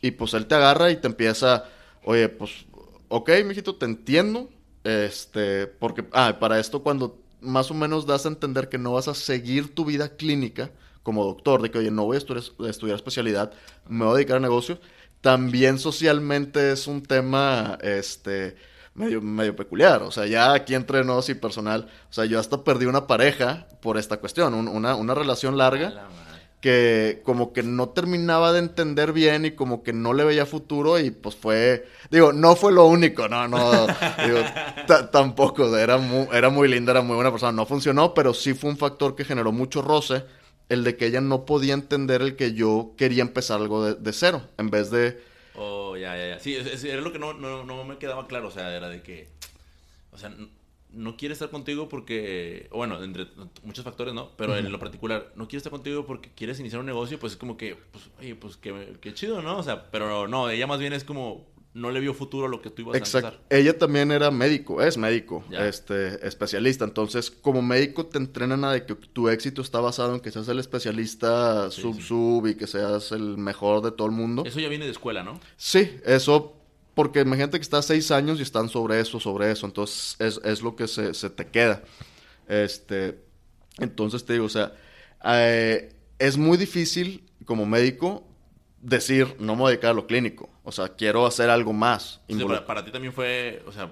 [0.00, 1.64] y pues él te agarra y te empieza,
[2.04, 2.66] oye, pues,
[3.08, 4.48] ok, mijito, te entiendo,
[4.84, 9.08] este, porque, ah, para esto cuando más o menos das a entender que no vas
[9.08, 10.70] a seguir tu vida clínica
[11.02, 13.52] como doctor, de que, oye, no voy a estudiar, estudiar especialidad,
[13.88, 14.78] me voy a dedicar a negocios,
[15.20, 18.56] también socialmente es un tema, este,
[18.98, 20.02] medio, medio peculiar.
[20.02, 23.66] O sea, ya aquí entre nos y personal, o sea, yo hasta perdí una pareja
[23.80, 26.08] por esta cuestión, una, una, relación larga
[26.60, 30.98] que como que no terminaba de entender bien y como que no le veía futuro
[30.98, 33.86] y pues fue, digo, no fue lo único, no, no,
[34.26, 34.40] digo,
[35.12, 38.70] tampoco, era muy, era muy linda, era muy buena persona, no funcionó, pero sí fue
[38.70, 40.24] un factor que generó mucho roce,
[40.68, 44.12] el de que ella no podía entender el que yo quería empezar algo de, de
[44.12, 45.27] cero, en vez de
[45.60, 46.38] Oh, ya, ya, ya.
[46.38, 47.34] Sí, era lo que no,
[47.84, 48.48] me quedaba claro.
[48.48, 49.28] O sea, era de que.
[50.12, 50.32] O sea,
[50.90, 52.68] no, quiere estar contigo porque.
[52.72, 53.26] Bueno, entre
[53.64, 54.30] muchos factores, ¿no?
[54.36, 57.38] Pero en lo particular, no quiere estar contigo porque quieres iniciar un negocio, pues es
[57.38, 57.76] como que.
[57.90, 59.58] Pues, oye, pues qué, qué chido, ¿no?
[59.58, 61.46] O sea, pero no, ella más bien es como
[61.78, 63.28] no le vio futuro a lo que tú ibas Exacto.
[63.28, 63.46] a empezar.
[63.50, 66.84] Ella también era médico, es médico, este, especialista.
[66.84, 70.48] Entonces, como médico te entrenan a de que tu éxito está basado en que seas
[70.48, 74.42] el especialista sub-sub y que seas el mejor de todo el mundo.
[74.44, 75.40] Eso ya viene de escuela, ¿no?
[75.56, 76.54] Sí, eso
[76.98, 79.66] porque imagínate que estás seis años y están sobre eso, sobre eso.
[79.66, 81.84] Entonces, es, lo que se, te queda.
[82.48, 83.20] Este,
[83.78, 84.72] entonces te digo, o sea,
[85.24, 88.24] eh, es muy difícil como médico
[88.82, 90.50] decir, no me voy a dedicar a lo clínico.
[90.68, 92.20] O sea, quiero hacer algo más.
[92.66, 93.90] para, ti también fue, o sea,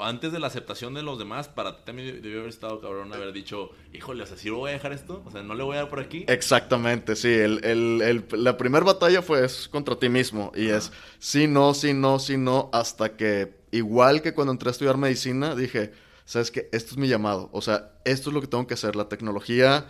[0.00, 3.32] antes de la aceptación de los demás, para ti también debió haber estado cabrón haber
[3.32, 5.22] dicho, híjole, o sea, ¿sí voy a dejar esto?
[5.24, 6.26] O sea, ¿no le voy a dar por aquí?
[6.28, 7.32] Exactamente, sí.
[7.32, 10.52] El, la primera batalla fue contra ti mismo.
[10.54, 12.68] Y es sí, no, sí, no, sí, no.
[12.74, 15.92] Hasta que, igual que cuando entré a estudiar medicina, dije,
[16.26, 16.68] ¿sabes qué?
[16.70, 17.48] Esto es mi llamado.
[17.54, 18.94] O sea, esto es lo que tengo que hacer.
[18.94, 19.86] La tecnología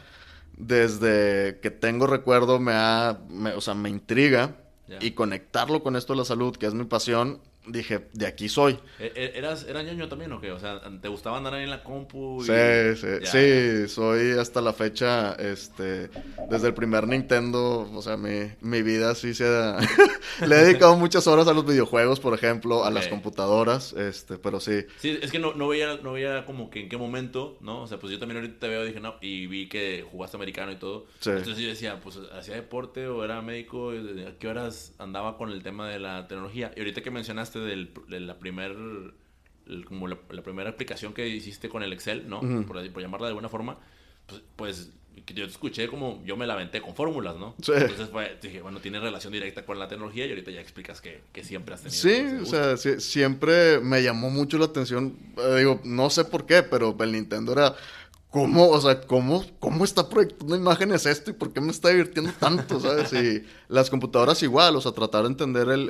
[0.56, 3.18] desde que tengo recuerdo me ha,
[3.56, 4.58] o sea, me intriga
[5.00, 8.78] y conectarlo con esto de la salud, que es mi pasión, dije, de aquí soy.
[8.98, 10.52] ¿E-, e-, ¿Eras, ¿Eras ñoño también o qué?
[10.52, 12.42] O sea, ¿te gustaba andar ahí en la compu?
[12.44, 12.52] Sí,
[12.96, 16.10] sí, sí, soy hasta la fecha, este,
[16.50, 19.78] desde el primer Nintendo, o sea, mi, mi vida sí se ha...
[20.46, 24.60] Le he dedicado muchas horas a los videojuegos, por ejemplo, a las computadoras, este, pero
[24.60, 24.84] sí.
[24.98, 27.82] Sí, es que no, no, veía, no veía como que en qué momento, ¿no?
[27.82, 30.72] O sea, pues yo también ahorita te veo, dije, no, y vi que jugaste americano
[30.72, 31.06] y todo.
[31.24, 33.90] Entonces yo decía, pues, ¿hacía deporte o era médico?
[33.90, 36.72] ¿A qué horas andaba con el tema de la tecnología?
[36.76, 38.76] Y ahorita que mencionaste de la primer
[39.86, 42.40] como la, primera aplicación que hiciste con el Excel, ¿no?
[42.66, 43.78] por, llamarla de alguna forma,
[44.26, 44.90] pues, pues
[45.28, 47.54] yo te escuché como yo me la aventé con fórmulas, ¿no?
[47.58, 48.10] Entonces
[48.42, 51.82] dije, bueno, tiene relación directa con la tecnología y ahorita ya explicas que, siempre has
[51.82, 52.00] tenido.
[52.00, 55.16] Sí, o sea, siempre me llamó mucho la atención.
[55.36, 57.74] Eh, digo, no sé por qué, pero el Nintendo era
[58.34, 62.32] ¿cómo, o sea, cómo, cómo está proyectando imágenes esto y por qué me está divirtiendo
[62.40, 63.12] tanto, ¿sabes?
[63.12, 65.88] Y las computadoras igual, o sea, tratar de entender el,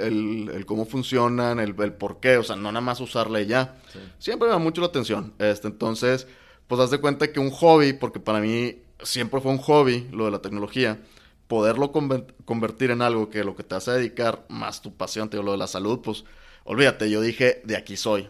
[0.50, 3.80] el, cómo funcionan, el, el, por qué, o sea, no nada más usarla y ya.
[4.18, 5.32] Siempre me da mucho la atención.
[5.38, 6.26] Este, entonces,
[6.66, 10.26] pues haz de cuenta que un hobby, porque para mí siempre fue un hobby lo
[10.26, 11.00] de la tecnología,
[11.48, 15.46] poderlo convertir en algo que lo que te hace dedicar, más tu pasión, te digo,
[15.46, 16.24] lo de la salud, pues
[16.64, 18.28] olvídate, yo dije, de aquí soy.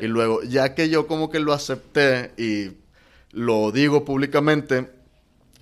[0.00, 2.85] Y luego, ya que yo como que lo acepté y
[3.36, 4.90] lo digo públicamente,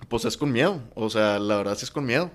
[0.09, 0.81] pues es con miedo.
[0.95, 2.31] O sea, la verdad sí es con miedo.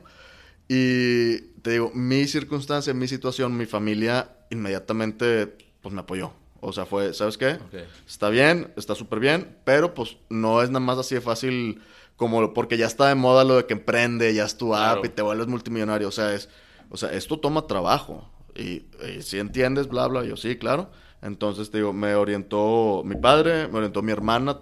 [0.68, 6.34] Y te digo, mi circunstancia, mi situación, mi familia inmediatamente pues me apoyó.
[6.60, 7.58] O sea, fue, ¿sabes qué?
[8.06, 11.82] Está bien, está súper bien, pero pues no es nada más así de fácil
[12.18, 15.10] como porque ya está de moda lo de que emprende, ya es tu app y
[15.10, 16.10] te vuelves multimillonario.
[16.10, 16.50] O sea, es,
[16.90, 18.30] o sea, esto toma trabajo.
[18.56, 18.84] Y,
[19.22, 20.92] si entiendes, bla, bla, yo sí, claro.
[21.22, 24.60] Entonces, te digo, me orientó mi padre, me orientó mi hermana,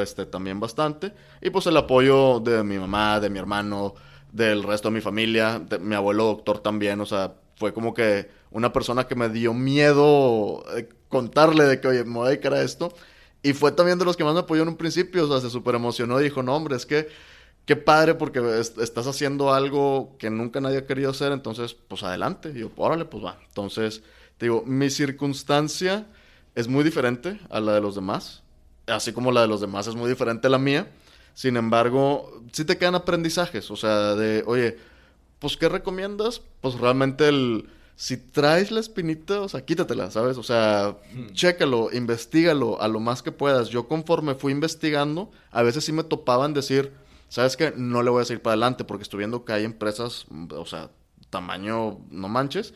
[0.00, 1.12] este, también bastante.
[1.40, 3.94] Y pues el apoyo de mi mamá, de mi hermano,
[4.32, 8.28] del resto de mi familia, de mi abuelo doctor también, o sea, fue como que
[8.50, 12.54] una persona que me dio miedo eh, contarle de que, oye, me voy a dedicar
[12.54, 12.92] esto.
[13.42, 15.50] Y fue también de los que más me apoyó en un principio, o sea, se
[15.50, 17.08] súper emocionó y dijo, no, hombre, es que
[17.64, 22.52] qué padre porque estás haciendo algo que nunca nadie ha querido hacer, entonces, pues adelante.
[22.54, 23.38] Y yo, órale, pues va.
[23.48, 24.02] Entonces,
[24.38, 26.06] te digo, mi circunstancia
[26.54, 28.42] es muy diferente a la de los demás
[28.86, 30.88] así como la de los demás es muy diferente a la mía.
[31.34, 34.78] Sin embargo, sí te quedan aprendizajes, o sea, de, oye,
[35.38, 36.40] pues, ¿qué recomiendas?
[36.62, 40.38] Pues realmente el, si traes la espinita, o sea, quítatela, ¿sabes?
[40.38, 41.32] O sea, hmm.
[41.32, 43.68] chécalo, investigalo a lo más que puedas.
[43.68, 46.92] Yo conforme fui investigando, a veces sí me topaban decir,
[47.28, 47.74] ¿sabes qué?
[47.76, 50.90] No le voy a seguir para adelante porque estoy viendo que hay empresas, o sea,
[51.28, 52.72] tamaño, no manches,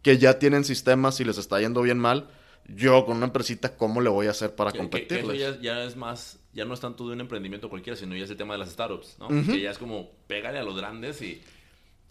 [0.00, 2.30] que ya tienen sistemas y les está yendo bien mal
[2.68, 5.18] yo con una empresita, ¿cómo le voy a hacer para competir?
[5.18, 8.30] eso ya, es más, ya no es tanto de un emprendimiento cualquiera, sino ya es
[8.30, 9.28] el tema de las startups, ¿no?
[9.28, 11.42] Que ya es como, pégale a los grandes y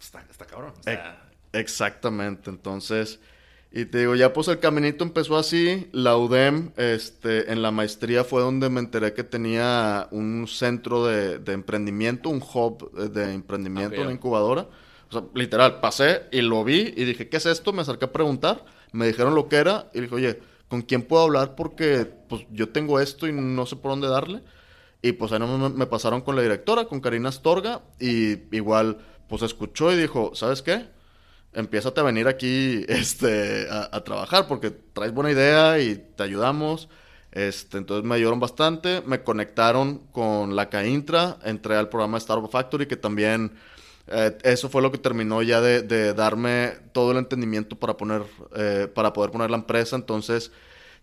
[0.00, 0.74] está, está cabrón.
[1.52, 3.20] Exactamente, entonces,
[3.70, 8.24] y te digo, ya pues el caminito empezó así, la UDEM, este, en la maestría
[8.24, 14.12] fue donde me enteré que tenía un centro de, emprendimiento, un hub de emprendimiento, una
[14.12, 14.66] incubadora.
[15.10, 17.72] O sea, literal, pasé y lo vi y dije, ¿qué es esto?
[17.72, 21.24] Me acerqué a preguntar me dijeron lo que era y dije, oye, ¿con quién puedo
[21.24, 21.54] hablar?
[21.54, 24.42] Porque pues yo tengo esto y no sé por dónde darle.
[25.00, 29.42] Y pues ahí me, me pasaron con la directora, con Karina Astorga, y igual pues
[29.42, 30.86] escuchó y dijo, ¿sabes qué?
[31.52, 36.88] Empiezate a venir aquí este, a, trabajar porque traes buena idea y te ayudamos.
[37.30, 42.86] Este, entonces me ayudaron bastante, me conectaron con la Caintra, entré al programa Startup Factory
[42.86, 43.52] que también
[44.10, 48.22] eh, eso fue lo que terminó ya de, darme todo el entendimiento para poner,
[48.56, 49.96] eh, para poder poner la empresa.
[49.96, 50.52] Entonces,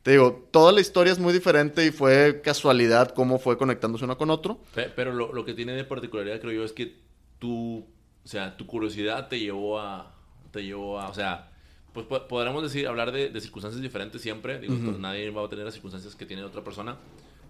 [0.04, 4.18] te digo, toda la historia es muy diferente y fue casualidad cómo fue conectándose uno
[4.18, 4.60] con otro.
[4.96, 6.96] Pero lo, que tiene de particularidad, creo yo, es que
[7.40, 7.86] tú,
[8.24, 10.16] o sea, tu curiosidad te llevó a,
[10.52, 11.52] te llevó a, o sea,
[11.92, 14.60] pues podríamos decir, hablar de, circunstancias diferentes siempre.
[14.60, 16.98] Digo, pues, nadie va a tener las circunstancias que tiene otra persona,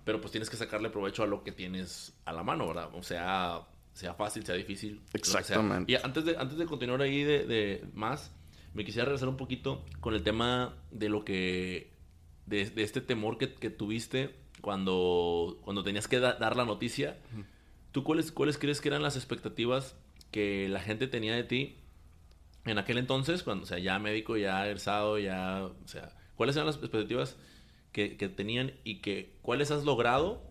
[0.03, 2.89] pero pues tienes que sacarle provecho a lo que tienes a la mano, ¿verdad?
[2.93, 3.61] O sea,
[3.95, 5.01] sea fácil, sea difícil.
[5.13, 5.91] Exactamente.
[5.91, 8.31] Y antes de, antes de continuar ahí de, más,
[8.73, 11.93] me quisiera regresar un poquito con el tema de lo que,
[12.45, 17.17] de, este temor que, tuviste cuando, cuando tenías que dar la noticia.
[17.93, 19.95] ¿Tú cuáles, cuáles crees que eran las expectativas
[20.29, 21.77] que la gente tenía de ti
[22.65, 26.65] en aquel entonces, cuando, o sea, ya médico, ya egresado, ya, o sea, cuáles eran
[26.65, 27.37] las expectativas
[27.93, 30.41] que, que tenían y que cuáles has logrado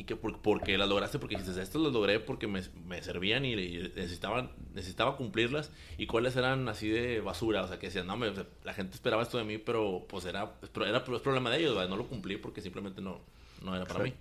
[0.00, 3.44] y que por, porque las lograste porque dices, esto lo logré porque me, me servían
[3.44, 8.16] y, necesitaban, necesitaba cumplirlas y cuáles eran así de basura, o sea, que decían, no,
[8.16, 8.32] me,
[8.64, 10.54] la gente esperaba esto de mí, pero pues era,
[10.86, 13.20] era, problema de ellos, no lo cumplí porque simplemente no,
[13.62, 14.14] no era para mí.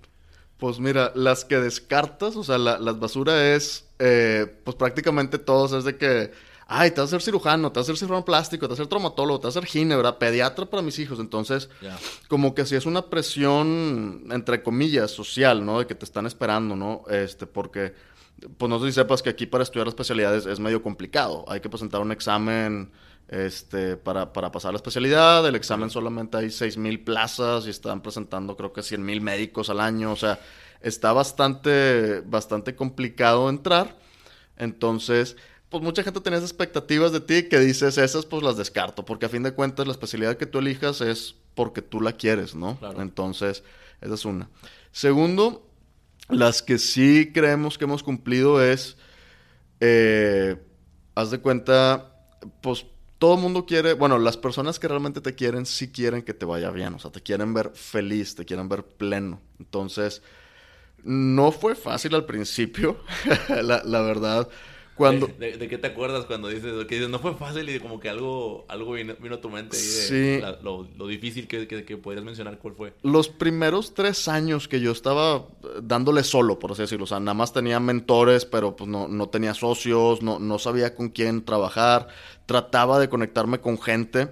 [0.57, 5.71] Pues mira, las que descartas, o sea, la, las basura es, eh, pues prácticamente todos,
[5.71, 6.31] es de que
[6.71, 8.83] ay, te vas a ser cirujano, te vas a ser cirujano plástico, te vas a
[8.83, 11.19] ser traumatólogo, te vas a ser ginebra, pediatra para mis hijos.
[11.19, 11.67] Entonces,
[12.27, 15.79] como que si es una presión, entre comillas, social, ¿no?
[15.79, 17.03] De que te están esperando, ¿no?
[17.09, 17.95] Este, porque,
[18.57, 21.43] pues no sé si sepas que aquí para estudiar las especialidades es medio complicado.
[21.47, 22.91] Hay que presentar un examen
[23.27, 25.47] este, para, para pasar la especialidad.
[25.47, 29.71] El examen solamente hay 6 mil plazas y están presentando creo que 100 mil médicos
[29.71, 30.11] al año.
[30.11, 30.39] O sea,
[30.81, 33.97] está bastante, bastante complicado entrar.
[34.55, 35.35] Entonces,
[35.69, 39.29] pues mucha gente tenía expectativas de ti que dices, esas pues las descarto, porque a
[39.29, 42.79] fin de cuentas la especialidad que tú elijas es porque tú la quieres, ¿no?
[42.97, 43.63] Entonces,
[44.01, 44.49] esa es una.
[44.91, 45.67] Segundo,
[46.27, 48.97] las que sí creemos que hemos cumplido es,
[49.79, 50.57] eh,
[51.13, 52.15] haz de cuenta,
[52.61, 52.87] pues
[53.19, 56.45] todo el mundo quiere, bueno, las personas que realmente te quieren sí quieren que te
[56.45, 59.39] vaya bien, o sea, te quieren ver feliz, te quieren ver pleno.
[59.59, 60.23] Entonces,
[61.03, 63.03] no fue fácil al principio,
[63.49, 64.49] la, la verdad
[65.39, 68.65] ¿De, qué te acuerdas cuando dices, que dices, no fue fácil y como que algo,
[68.67, 72.93] algo vino, a tu mente de lo, difícil que, que, podrías mencionar, ¿cuál fue?
[73.03, 75.47] Los primeros tres años que yo estaba
[75.81, 79.29] dándole solo, por así decirlo, o sea, nada más tenía mentores, pero pues no, no
[79.29, 82.07] tenía socios, no, no sabía con quién trabajar,
[82.45, 84.29] trataba de conectarme con gente.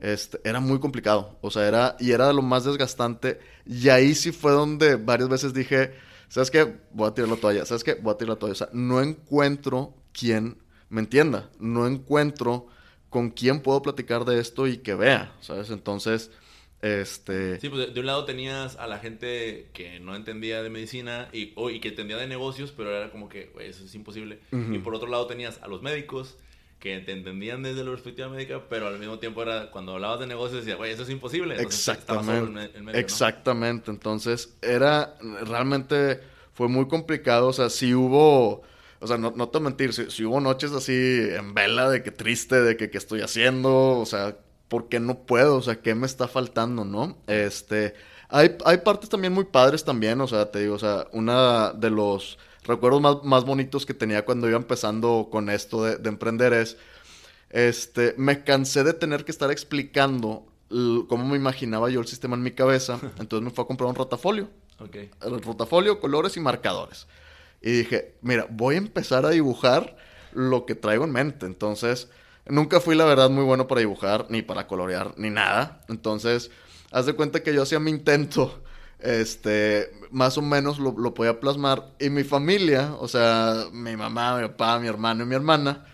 [0.00, 4.14] Este, era muy complicado, o sea, era, y era de lo más desgastante, y ahí
[4.14, 5.92] sí fue donde varias veces dije,
[6.28, 6.76] ¿sabes qué?
[6.92, 7.94] Voy a tirar la toalla, ¿sabes qué?
[7.94, 10.58] Voy a tirar la toalla, o sea, no encuentro quien
[10.88, 11.50] me entienda.
[11.58, 12.66] No encuentro
[13.10, 15.70] con quién puedo platicar de esto y que vea, ¿sabes?
[15.70, 16.30] Entonces,
[16.82, 17.58] este...
[17.60, 21.54] Sí, pues de, un lado tenías a la gente que no entendía de medicina y,
[21.56, 24.40] y que entendía de negocios, pero era como que, eso es imposible.
[24.52, 26.36] Y por otro lado tenías a los médicos
[26.78, 30.28] que te entendían desde la perspectiva médica, pero al mismo tiempo era cuando hablabas de
[30.28, 31.60] negocios decías, güey, eso es imposible.
[31.60, 32.70] Exactamente.
[32.94, 33.90] Exactamente.
[33.90, 36.20] Entonces, era realmente
[36.54, 37.48] fue muy complicado.
[37.48, 38.62] O sea, sí hubo
[39.00, 42.60] o sea, no, no te mentir, si, hubo noches así en vela de que triste,
[42.60, 44.36] de que qué estoy haciendo, o sea,
[44.68, 45.56] ¿por qué no puedo?
[45.56, 47.18] O sea, ¿qué me está faltando, no?
[47.26, 47.94] Este,
[48.28, 51.90] hay, hay partes también muy padres también, o sea, te digo, o sea, una de
[51.90, 56.52] los recuerdos más, más bonitos que tenía cuando iba empezando con esto de, de emprender
[56.52, 56.76] es,
[57.50, 60.46] este, me cansé de tener que estar explicando
[61.08, 63.96] cómo me imaginaba yo el sistema en mi cabeza, entonces me fue a comprar un
[63.96, 64.48] rotafolio.
[64.78, 65.10] Okay.
[65.22, 67.08] El rotafolio, colores y marcadores.
[67.60, 69.96] Y dije, mira, voy a empezar a dibujar
[70.32, 71.46] lo que traigo en mente.
[71.46, 72.08] Entonces,
[72.46, 75.80] nunca fui, la verdad, muy bueno para dibujar, ni para colorear, ni nada.
[75.88, 76.50] Entonces,
[76.90, 78.62] haz de cuenta que yo hacía mi intento
[78.98, 81.92] este, más o menos lo, lo, podía plasmar.
[81.98, 85.86] Y mi familia, o sea, mi mamá, mi papá, mi hermano y mi hermana,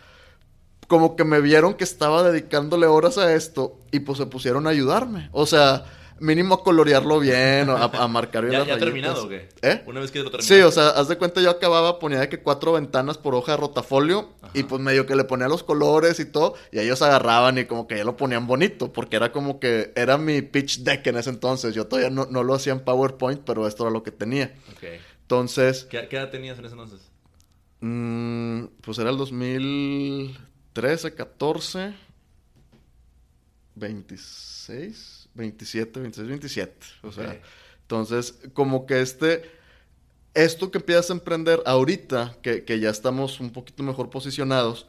[0.89, 4.71] como que me vieron que estaba dedicándole horas a esto y pues se pusieron a
[4.71, 5.29] ayudarme.
[5.33, 5.85] O sea,
[6.21, 8.85] mínimo a colorearlo bien, a, a marcar bien ¿Ya, las ya rayitas.
[8.85, 9.49] terminado o qué?
[9.63, 9.83] ¿Eh?
[9.87, 10.55] Una vez que lo terminaste.
[10.57, 13.53] Sí, o sea, haz de cuenta yo acababa, ponía de que cuatro ventanas por hoja
[13.53, 17.59] de rotafolio y pues medio que le ponía los colores y todo y ellos agarraban
[17.59, 21.07] y como que ya lo ponían bonito porque era como que era mi pitch deck
[21.09, 21.75] en ese entonces.
[21.75, 24.55] Yo todavía no, no lo hacía en PowerPoint, pero esto era lo que tenía.
[24.77, 24.85] Ok.
[25.23, 27.01] Entonces, ¿Qué, qué edad tenías en ese entonces?
[27.81, 31.95] mm, pues era el 2013, 14,
[33.77, 36.87] 26, 27, 26, 27.
[37.03, 37.45] O sea, Ok.
[37.83, 39.43] entonces como que este,
[40.35, 44.87] esto que empiezas a emprender ahorita, que, que ya estamos un poquito mejor posicionados,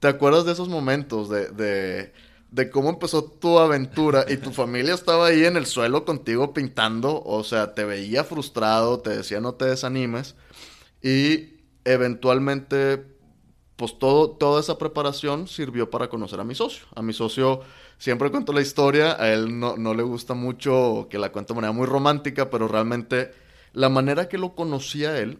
[0.00, 2.12] ¿te acuerdas de esos momentos de, de,
[2.50, 7.22] de cómo empezó tu aventura y tu familia estaba ahí en el suelo contigo pintando?
[7.24, 10.34] O sea, te veía frustrado, te decía no te desanimes
[11.02, 13.04] y eventualmente
[13.76, 16.86] pues todo, toda esa preparación sirvió para conocer a mi socio.
[16.96, 17.60] A mi socio
[17.98, 21.56] siempre cuento la historia, a él no, no le gusta mucho que la cuente de
[21.56, 23.32] manera muy romántica, pero realmente
[23.72, 25.38] la manera que lo conocí a él,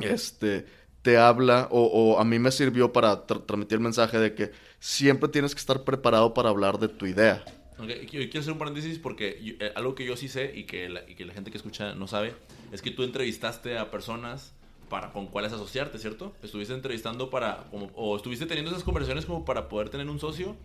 [0.00, 0.66] este,
[1.02, 4.52] te habla o, o a mí me sirvió para tra- transmitir el mensaje de que
[4.78, 7.44] siempre tienes que estar preparado para hablar de tu idea.
[7.78, 10.88] Ok, Quiero hacer un paréntesis porque yo- eh, algo que yo sí sé y que,
[10.88, 12.34] la, y que la gente que escucha no sabe
[12.72, 14.52] es que tú entrevistaste a personas
[14.90, 16.32] para con cuáles asociarte, ¿cierto?
[16.42, 17.64] Estuviste entrevistando para,
[17.94, 20.56] o estuviste teniendo esas conversaciones como para poder tener un socio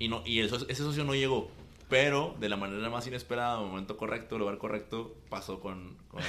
[0.00, 1.48] y, no, y el ese socio no llegó.
[1.88, 6.22] Pero de la manera más inesperada, momento correcto, lugar correcto, pasó con, con,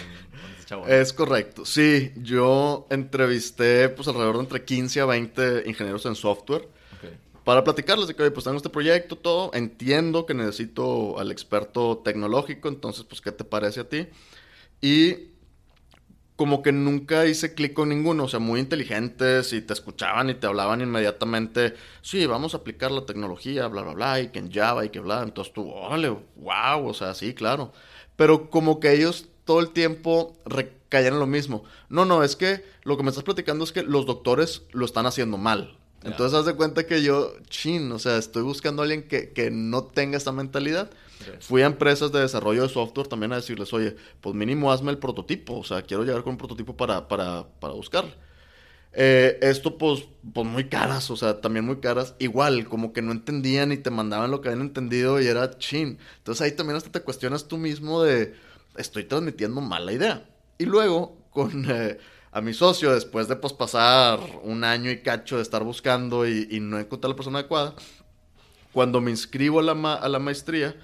[0.67, 1.01] con ese.
[1.01, 1.65] Es correcto.
[1.65, 6.67] Sí, yo entrevisté pues alrededor de entre 15 a 20 ingenieros en software.
[7.43, 11.97] Para platicarles de que, oye, pues tengo este proyecto, todo, entiendo que necesito al experto
[12.03, 14.07] tecnológico, entonces, pues, ¿qué te parece a ti?
[14.79, 15.30] Y
[16.35, 20.33] como que nunca hice clic con ninguno, o sea, muy inteligentes y te escuchaban y
[20.33, 24.51] te hablaban inmediatamente, sí, vamos a aplicar la tecnología, bla, bla, bla, y que en
[24.51, 27.71] Java y que bla, entonces tú, órale, wow, o sea, sí, claro.
[28.15, 31.63] Pero como que ellos todo el tiempo recaían en lo mismo.
[31.89, 35.05] No, no, es que lo que me estás platicando es que los doctores lo están
[35.05, 35.77] haciendo mal.
[36.03, 39.51] Entonces, haz de cuenta que yo, chin, o sea, estoy buscando a alguien que, que
[39.51, 40.89] no tenga esta mentalidad.
[41.21, 41.41] Ok.
[41.41, 44.97] Fui a empresas de desarrollo de software también a decirles, oye, pues mínimo hazme el
[44.97, 45.57] prototipo.
[45.59, 48.13] O sea, quiero llegar con un prototipo para, para, para buscarle.
[48.93, 52.15] Eh, esto, pues, pues muy caras, o sea, también muy caras.
[52.19, 55.97] Igual, como que no entendían y te mandaban lo que habían entendido y era chin.
[56.17, 58.33] Entonces ahí también hasta te cuestionas tú mismo de,
[58.75, 60.25] estoy transmitiendo mal la idea.
[60.57, 61.99] Y luego, con eh,
[62.33, 66.47] a mi socio, después de pues pasar un año y cacho de estar buscando y,
[66.51, 67.75] y no encontrar la persona adecuada,
[68.73, 70.75] cuando me inscribo a la, ma- a la maestría,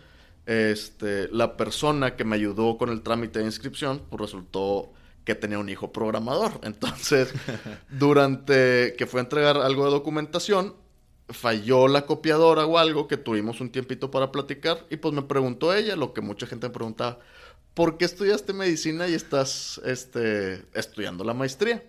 [0.48, 4.94] este, la persona que me ayudó con el trámite de inscripción, pues resultó
[5.26, 6.60] que tenía un hijo programador.
[6.64, 7.34] Entonces,
[7.90, 10.74] durante que fue a entregar algo de documentación,
[11.30, 15.76] falló la copiadora o algo que tuvimos un tiempito para platicar y pues me preguntó
[15.76, 17.20] ella lo que mucha gente me preguntaba,
[17.74, 21.84] ¿por qué estudiaste medicina y estás este, estudiando la maestría?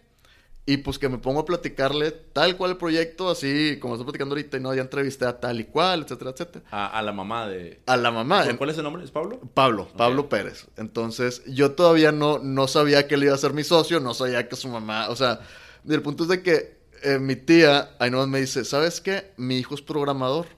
[0.68, 4.34] Y pues que me pongo a platicarle tal cual el proyecto, así como estoy platicando
[4.34, 6.66] ahorita, y no, ya entrevisté a tal y cual, etcétera, etcétera.
[6.70, 7.80] A, a la mamá de...
[7.86, 8.44] A la mamá.
[8.58, 9.02] ¿Cuál, es el nombre?
[9.02, 9.40] ¿Es Pablo?
[9.54, 10.66] Pablo, Pablo Pérez.
[10.76, 14.46] Entonces, yo todavía no, no sabía que él iba a ser mi socio, no sabía
[14.46, 15.40] que su mamá, o sea,
[15.88, 19.32] el punto es de que eh, mi tía, ahí nomás me dice, ¿sabes qué?
[19.38, 20.48] Mi hijo es programador,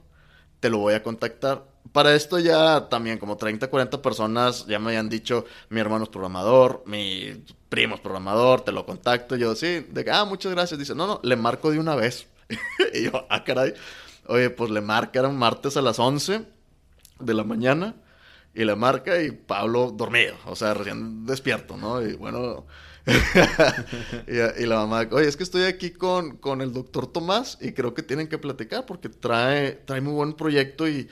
[0.59, 1.70] te lo voy a contactar.
[1.91, 6.09] Para esto ya también como 30, 40 personas ya me habían dicho, mi hermano es
[6.09, 9.35] programador, mi primo es programador, te lo contacto.
[9.35, 10.79] Yo, sí, de que, ah, muchas gracias.
[10.79, 12.27] Dice, no, no, le marco de una vez.
[12.93, 13.73] y yo, ah, caray.
[14.27, 16.45] Oye, pues le marca, era martes a las 11
[17.19, 17.95] de la mañana
[18.53, 22.01] y le marca y Pablo dormido, o sea, recién despierto, ¿no?
[22.01, 22.65] Y bueno,
[24.27, 27.71] y, y la mamá, oye, es que estoy aquí con, con el doctor Tomás y
[27.71, 31.09] creo que tienen que platicar porque trae, trae muy buen proyecto y,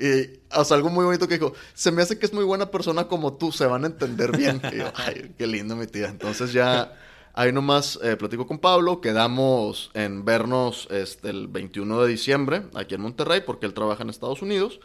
[0.00, 3.08] y, sea, algo muy bonito que dijo, se me hace que es muy buena persona
[3.08, 4.60] como tú, se van a entender bien.
[4.72, 6.08] Y yo, ay, qué lindo mi tía.
[6.08, 6.92] Entonces ya...
[7.32, 12.96] Ahí nomás eh, platico con Pablo, quedamos en vernos este, el 21 de diciembre aquí
[12.96, 14.80] en Monterrey porque él trabaja en Estados Unidos.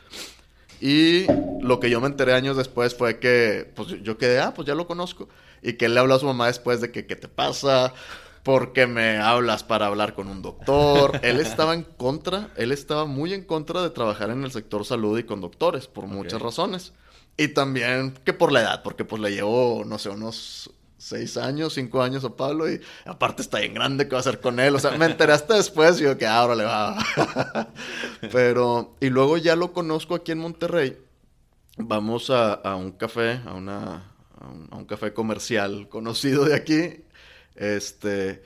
[0.80, 1.26] Y
[1.61, 4.76] lo que yo me enteré años después fue que, pues yo quedé, ah, pues ya
[4.76, 5.28] lo conozco.
[5.61, 7.93] Y que él le habló a su mamá después de que, ¿qué te pasa?
[8.45, 11.19] ¿Por qué me hablas para hablar con un doctor?
[11.23, 15.17] él estaba en contra, él estaba muy en contra de trabajar en el sector salud
[15.17, 16.93] y con doctores, por muchas razones.
[17.37, 20.69] Y también que por la edad, porque pues le llevo, no sé, unos
[20.99, 24.39] seis años, cinco años a Pablo y aparte está bien grande, ¿qué va a hacer
[24.39, 24.75] con él?
[24.75, 26.97] O sea, me enteré hasta después y yo que ahora le va.
[28.31, 30.99] Pero, y luego ya lo conozco aquí en Monterrey.
[31.77, 37.04] Vamos a, un café, a, una, a un, café comercial conocido de aquí.
[37.55, 38.43] Este,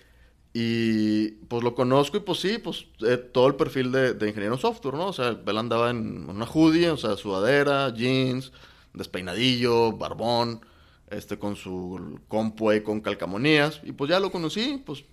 [0.54, 4.58] y pues lo conozco y pues sí, pues eh, todo el perfil de, de, ingeniero
[4.58, 5.08] software, ¿no?
[5.08, 8.52] O sea, él andaba en una hoodie, o sea, sudadera, jeans,
[8.94, 10.62] despeinadillo, barbón
[11.10, 13.82] este, con su compu con calcamonías.
[13.84, 15.04] Y pues ya lo conocí, pues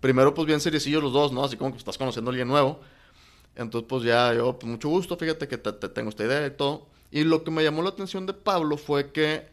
[0.00, 1.44] primero pues bien seriecillos los dos, ¿no?
[1.44, 2.80] Así como que estás conociendo a alguien nuevo.
[3.56, 6.86] Entonces pues ya yo, pues mucho gusto, fíjate que te, tengo esta idea y todo.
[7.10, 9.48] Y lo que me llamó la atención de Pablo fue que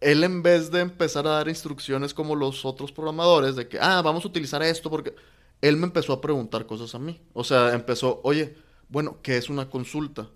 [0.00, 4.02] él en vez de empezar a dar instrucciones como los otros programadores, de que, ah,
[4.02, 5.14] vamos a utilizar esto porque...
[5.60, 7.20] Él me empezó a preguntar cosas a mí.
[7.32, 8.54] O sea, empezó, oye,
[8.88, 10.28] bueno, ¿qué es una consulta?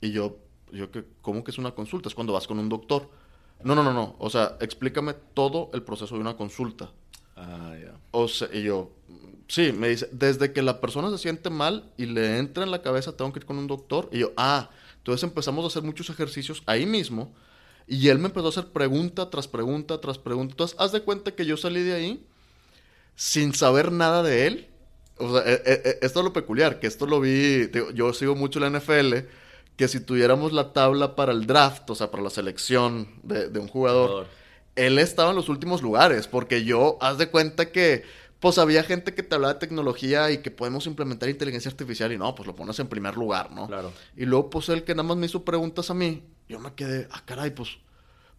[0.00, 0.38] Y yo,
[0.72, 0.88] yo,
[1.22, 2.08] ¿cómo que es una consulta?
[2.08, 3.08] Es cuando vas con un doctor.
[3.64, 4.16] No, no, no, no.
[4.18, 6.90] O sea, explícame todo el proceso de una consulta.
[7.36, 7.94] Ah, ya.
[8.10, 8.90] O sea, y yo,
[9.48, 12.82] sí, me dice, desde que la persona se siente mal y le entra en la
[12.82, 14.08] cabeza, tengo que ir con un doctor.
[14.12, 17.32] Y yo, ah, entonces empezamos a hacer muchos ejercicios ahí mismo.
[17.90, 20.52] Y él me empezó a hacer pregunta tras pregunta tras pregunta.
[20.52, 22.26] Entonces, haz de cuenta que yo salí de ahí
[23.16, 24.68] sin saber nada de él.
[25.18, 28.36] O sea, e, e, e, esto es lo peculiar, que esto lo vi, yo sigo
[28.36, 29.26] mucho la NFL
[29.80, 33.66] que si tuviéramos la tabla para el draft, o sea, para la selección de, un
[33.66, 34.26] jugador,
[34.76, 38.04] él estaba en los últimos lugares, porque yo, haz de cuenta que,
[38.40, 42.18] pues había gente que te hablaba de tecnología y que podemos implementar inteligencia artificial y
[42.18, 43.68] no, pues lo pones en primer lugar, ¿no?
[43.68, 43.90] Claro.
[44.16, 47.06] Y luego, pues él que nada más me hizo preguntas a mí, yo me quedé,
[47.12, 47.78] ah, caray, pues,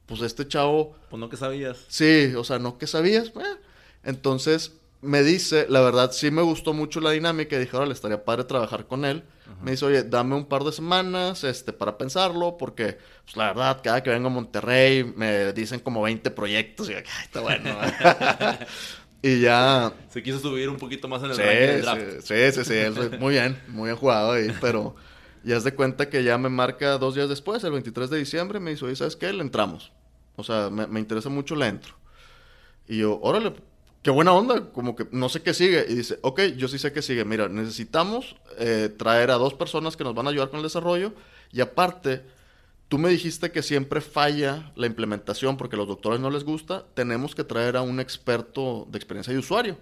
[0.06, 0.94] pues este chavo...
[1.10, 1.78] Pues no que sabías.
[1.88, 3.30] Sí, o sea, no que sabías.
[3.30, 3.58] Eh.
[4.04, 7.94] Entonces, me dice, la verdad, sí me gustó mucho la dinámica y dije, ahora le
[7.94, 9.24] estaría padre trabajar con él.
[9.64, 13.80] Me dice, oye, dame un par de semanas este, para pensarlo, porque, pues, la verdad,
[13.82, 17.70] cada que vengo a Monterrey me dicen como 20 proyectos y, ay, está bueno.
[19.22, 19.94] y ya...
[20.10, 22.02] Se quiso subir un poquito más en el sí, del draft.
[22.24, 24.96] Sí, sí, sí, muy bien, muy bien jugado ahí, pero
[25.44, 28.60] ya es de cuenta que ya me marca dos días después, el 23 de diciembre,
[28.60, 29.32] me dice, oye, ¿sabes qué?
[29.34, 29.92] Le entramos.
[30.36, 31.96] O sea, me, me interesa mucho, le entro.
[32.88, 33.54] Y yo, órale,
[34.02, 35.86] qué buena onda, como que no sé qué sigue.
[35.88, 37.26] Y dice, ok, yo sí sé qué sigue.
[37.26, 41.14] Mira, necesitamos eh, traer a dos personas que nos van a ayudar con el desarrollo.
[41.52, 42.24] Y aparte,
[42.88, 46.86] tú me dijiste que siempre falla la implementación porque a los doctores no les gusta.
[46.94, 49.78] Tenemos que traer a un experto de experiencia de usuario.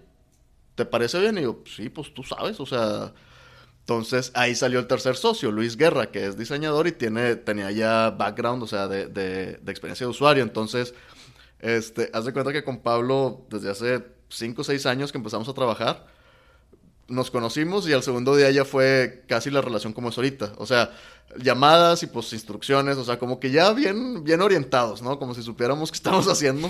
[0.75, 1.37] ¿Te parece bien?
[1.37, 3.13] Y yo, sí, pues tú sabes, o sea...
[3.89, 8.11] Entonces ahí salió el tercer socio, Luis Guerra, que es diseñador y tiene, tenía ya
[8.11, 10.43] background, o sea, de, de, de experiencia de usuario.
[10.43, 10.93] Entonces
[11.59, 15.49] este, haz de cuenta que con Pablo, desde hace 5 o 6 años que empezamos
[15.49, 16.05] a trabajar,
[17.07, 20.53] nos conocimos y al segundo día ya fue casi la relación como es ahorita.
[20.57, 20.91] O sea,
[21.41, 25.17] llamadas y pues instrucciones, o sea, como que ya bien, bien orientados, ¿no?
[25.17, 26.69] Como si supiéramos qué estamos haciendo.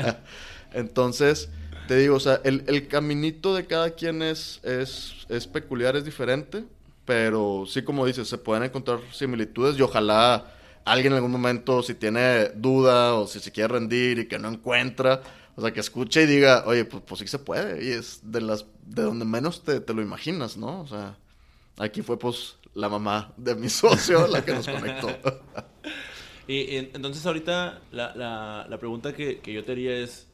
[0.72, 1.50] Entonces,
[1.86, 6.64] te digo, o sea, el, el caminito de cada quien es, es, peculiar, es diferente,
[7.04, 10.52] pero sí, como dices, se pueden encontrar similitudes y ojalá
[10.84, 14.48] alguien en algún momento, si tiene duda o si se quiere rendir y que no
[14.48, 15.22] encuentra,
[15.56, 17.84] o sea, que escuche y diga, oye, pues, pues sí se puede.
[17.84, 20.80] Y es de las de donde menos te, lo imaginas, ¿no?
[20.80, 21.16] O sea,
[21.78, 25.08] aquí fue pues la mamá de mi socio la que nos conectó.
[26.48, 30.26] y, entonces ahorita la, la, pregunta que, que, yo te haría es,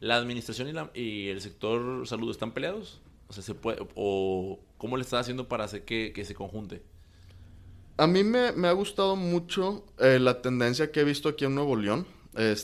[0.00, 3.00] ¿la administración y, el sector salud están peleados?
[3.28, 6.82] O sea, ¿se puede, o cómo le estás haciendo para hacer que, que se conjunte?
[7.98, 11.76] A mí me, ha gustado mucho eh, la tendencia que he visto aquí en Nuevo
[11.76, 12.06] León.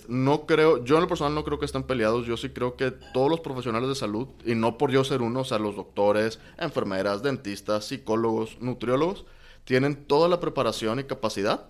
[0.08, 2.90] no creo, yo en lo personal no creo que estén peleados, yo sí creo que
[2.90, 6.38] todos los profesionales de salud, y no por yo ser uno, o sea, los doctores,
[6.58, 9.24] enfermeras, dentistas, psicólogos, nutriólogos,
[9.64, 11.66] tienen toda la preparación y capacidad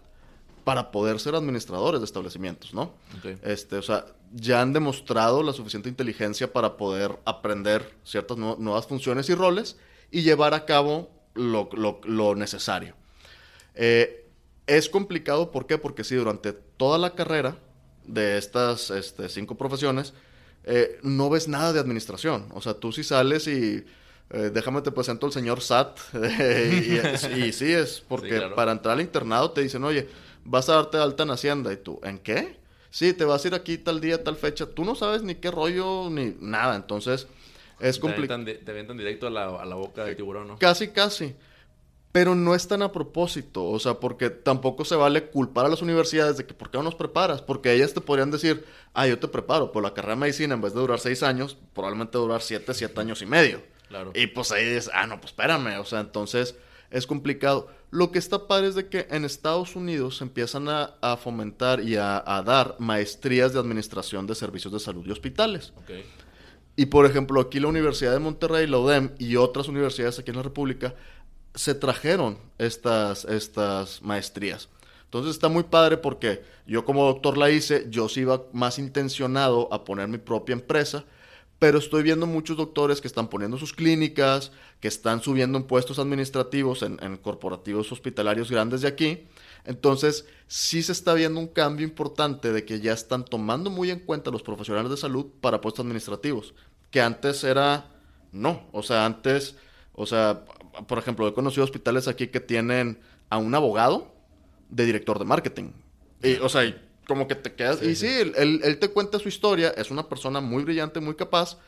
[0.65, 2.93] para poder ser administradores de establecimientos, ¿no?
[3.43, 9.29] Este, o sea, ya han demostrado la suficiente inteligencia para poder aprender ciertas nuevas funciones
[9.29, 9.77] y roles
[10.11, 11.69] y llevar a cabo lo,
[12.05, 12.95] lo necesario.
[13.75, 14.27] Eh,
[14.67, 15.79] es complicado, ¿por qué?
[15.79, 17.57] Porque si durante toda la carrera
[18.05, 20.13] de estas este, cinco profesiones
[20.65, 22.47] eh, no ves nada de administración.
[22.53, 23.85] O sea, tú sí sales y
[24.31, 25.99] eh, déjame te presento al señor SAT.
[27.37, 30.09] y, sí, es porque para entrar al internado te dicen, oye,
[30.45, 31.73] vas a darte alta en Hacienda.
[31.73, 32.57] ¿Y tú, en qué?
[32.91, 34.67] Sí, te vas a ir aquí tal día, tal fecha.
[34.67, 36.77] Tú no sabes ni qué rollo ni nada.
[36.77, 37.27] Entonces,
[37.81, 38.45] es complicado.
[38.45, 40.59] Te, te aventan directo a la, a la boca del tiburón, ¿no?
[40.59, 41.35] Casi, casi
[42.13, 45.81] pero no es tan a propósito, o sea, porque tampoco se vale culpar a las
[45.81, 49.19] universidades de que por qué no nos preparas, porque ellas te podrían decir, ah, yo
[49.19, 52.43] te preparo, pero la carrera de medicina en vez de durar seis años, probablemente durar
[52.43, 53.63] siete, siete años y medio.
[53.89, 54.13] Claro.
[54.15, 56.55] Y pues ahí dices, ah, no, pues espérame, o sea, entonces
[56.91, 57.71] es complicado.
[57.93, 61.97] Lo que está padre es de que en Estados Unidos se empiezan a, fomentar y
[61.97, 65.75] a, dar maestrías de administración de servicios de salud y hospitales.
[66.75, 70.39] Y por ejemplo, aquí la Universidad de Monterrey, la UDEM y otras universidades aquí en
[70.39, 70.95] la República
[71.55, 74.71] se trajeron estas, estas maestrías.
[75.05, 79.69] Entonces está muy padre porque yo como doctor la hice, yo sí iba más intencionado
[79.71, 81.05] a poner mi propia empresa,
[81.63, 84.51] pero estoy viendo muchos doctores que están poniendo sus clínicas,
[84.81, 89.29] que están subiendo en puestos administrativos en, corporativos hospitalarios grandes de aquí.
[89.65, 94.01] Entonces, sí se está viendo un cambio importante de que ya están tomando muy en
[94.01, 96.53] cuenta los profesionales de salud para puestos administrativos,
[96.91, 97.93] que antes era
[98.33, 99.55] no, o sea, antes,
[99.95, 100.45] o sea,
[100.89, 102.99] por ejemplo, he conocido hospitales aquí que tienen
[103.31, 104.13] a un abogado
[104.69, 105.71] de director de marketing.
[106.43, 106.75] O sea,
[107.07, 107.83] como que te quedas.
[107.83, 111.59] y sí, Él, te cuenta su historia, es una persona muy brillante, muy capaz.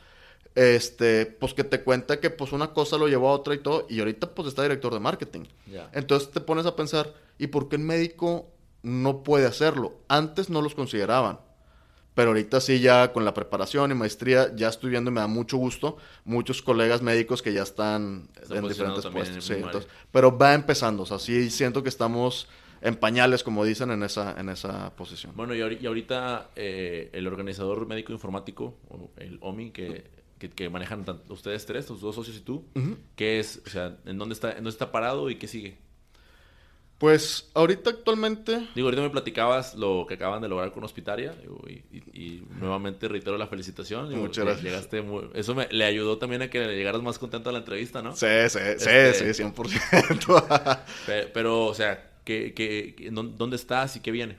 [0.55, 3.87] Este, pues que te cuenta que pues una cosa lo llevó a otra y todo,
[3.91, 5.47] y ahorita pues está director de marketing.
[5.93, 8.49] Entonces te pones a pensar, ¿y por qué el médico
[8.83, 9.99] no puede hacerlo?
[10.09, 11.41] Antes no los consideraban.
[12.15, 15.27] Pero ahorita sí, ya con la preparación y maestría, ya estoy viendo y me da
[15.27, 15.97] mucho gusto.
[16.25, 19.45] Muchos colegas médicos que ya están en diferentes puestos.
[19.45, 19.57] Sí,
[20.13, 21.03] pero va empezando.
[21.03, 22.47] O sea, sí siento que estamos
[22.85, 25.33] en pañales, como dicen, en esa, en esa posición.
[25.35, 28.77] Bueno, y ahorita eh, el organizador médico informático,
[29.17, 30.05] el OMI, que,
[30.39, 32.67] que, manejan ustedes tres, tus dos socios y tú,
[33.17, 33.63] ¿qué es?
[33.67, 35.79] O sea, ¿en dónde, está, ¿en dónde está parado y qué sigue?
[36.99, 38.69] Pues ahorita actualmente...
[38.75, 41.35] Digo, ahorita me platicabas lo que acaban de lograr con Hospitaria
[42.13, 44.15] y, nuevamente reitero la felicitación.
[44.15, 44.63] Muchas gracias.
[44.63, 48.15] Llegaste eso me, le ayudó también a que llegaras más contento a la entrevista, ¿no?
[48.15, 50.81] Sí, sí, sí, este, sí, 100%.
[51.33, 52.14] pero, o sea,
[53.11, 54.39] dónde estás y qué viene?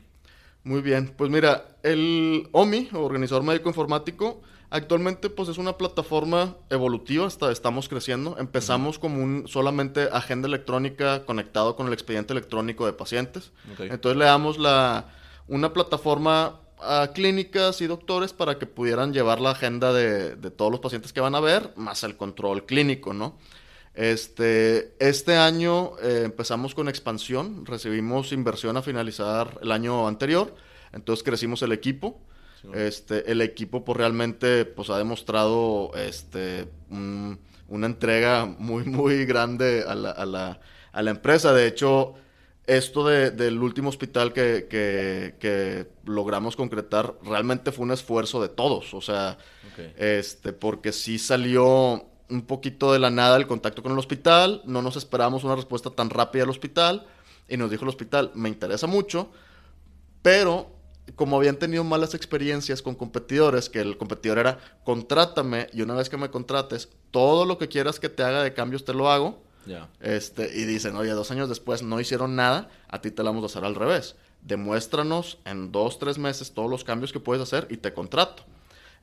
[0.63, 7.27] Muy bien, pues mira, el OMI, Organizador Médico Informático, actualmente pues es una plataforma evolutiva,
[7.27, 8.35] hasta estamos creciendo.
[8.39, 13.51] Empezamos como un solamente agenda electrónica conectado con el expediente electrónico de pacientes.
[13.77, 15.13] Entonces le damos la,
[15.47, 20.71] una plataforma a clínicas y doctores para que pudieran llevar la agenda de, de todos
[20.71, 23.37] los pacientes que van a ver, más el control clínico, ¿no?
[23.95, 30.53] Este, este año eh, empezamos con expansión, recibimos inversión a finalizar el año anterior,
[30.91, 32.19] entonces crecimos el equipo.
[32.73, 39.93] Este, el equipo pues realmente pues ha demostrado este, una entrega muy muy grande a
[39.93, 40.59] la, a la,
[40.91, 41.53] a la empresa.
[41.53, 42.15] De hecho,
[42.65, 48.93] esto de, del último hospital que, que, logramos concretar realmente fue un esfuerzo de todos.
[48.93, 49.37] O sea,
[49.97, 54.81] este, porque sí salió un poquito de la nada el contacto con el hospital, no
[54.81, 57.05] nos esperábamos una respuesta tan rápida al hospital
[57.47, 59.29] y nos dijo el hospital, me interesa mucho,
[60.21, 60.75] pero
[61.15, 66.09] como habían tenido malas experiencias con competidores, que el competidor era, contrátame y una vez
[66.09, 69.43] que me contrates, todo lo que quieras que te haga de cambios te lo hago.
[69.99, 73.43] Este, y dicen, oye, dos años después no hicieron nada, a ti te la vamos
[73.43, 74.15] a hacer al revés.
[74.41, 78.43] Demuéstranos en dos, tres meses todos los cambios que puedes hacer y te contrato.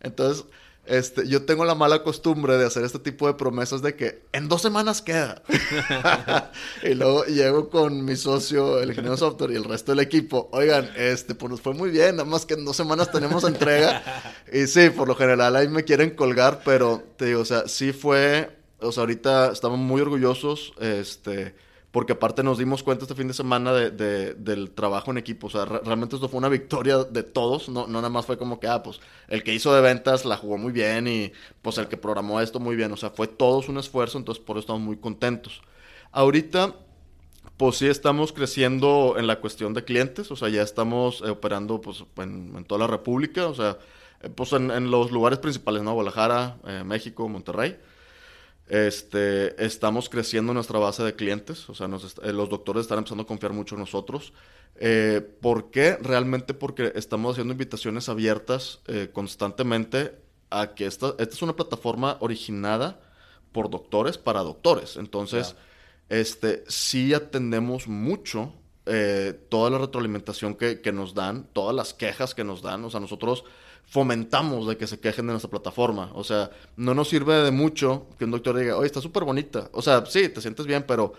[0.00, 0.44] Entonces,
[0.85, 4.49] este, yo tengo la mala costumbre de hacer este tipo de promesas de que en
[4.49, 5.43] dos semanas queda.
[6.83, 10.49] y luego llego con mi socio, el ingeniero software y el resto del equipo.
[10.53, 14.03] Oigan, este, pues nos fue muy bien, nada más que en dos semanas tenemos entrega.
[14.53, 17.93] y sí, por lo general ahí me quieren colgar, pero te digo, o sea, sí
[17.93, 21.55] fue, o sea, ahorita estamos muy orgullosos, este
[21.93, 25.47] porque aparte nos dimos cuenta este fin de semana de, del trabajo en equipo.
[25.49, 27.68] O sea, realmente esto fue una victoria de todos.
[27.68, 30.38] No, no nada más fue como que, ah, pues el que hizo de ventas la
[30.38, 32.90] jugó muy bien y pues el que programó esto muy bien.
[32.93, 35.61] O sea, fue todos un esfuerzo, entonces por eso estamos muy contentos.
[36.12, 36.74] Ahorita,
[37.59, 40.30] pues sí estamos creciendo en la cuestión de clientes.
[40.30, 43.49] O sea, ya estamos eh, operando pues en, toda la República.
[43.49, 43.76] O sea,
[44.22, 45.93] eh, pues en, los lugares principales, ¿no?
[45.93, 47.76] Guadalajara, eh, México, Monterrey.
[48.68, 51.88] Este, estamos creciendo nuestra base de clientes, o sea,
[52.22, 54.32] eh, los doctores están empezando a confiar mucho en nosotros.
[54.76, 55.96] Eh, ¿Por qué?
[56.00, 60.16] Realmente porque estamos haciendo invitaciones abiertas eh, constantemente
[60.50, 63.00] a que esta, esta es una plataforma originada
[63.52, 64.96] por doctores para doctores.
[64.96, 65.56] Entonces,
[66.08, 68.54] este, sí atendemos mucho
[69.48, 72.84] toda la retroalimentación que, que, nos dan, todas las quejas que nos dan.
[72.84, 73.44] O sea, nosotros
[73.93, 76.11] fomentamos de que se quejen de nuestra plataforma.
[76.14, 79.68] O sea, no nos sirve de mucho que un doctor diga, oye, está súper bonita.
[79.72, 81.12] O sea, sí, te sientes bien, pero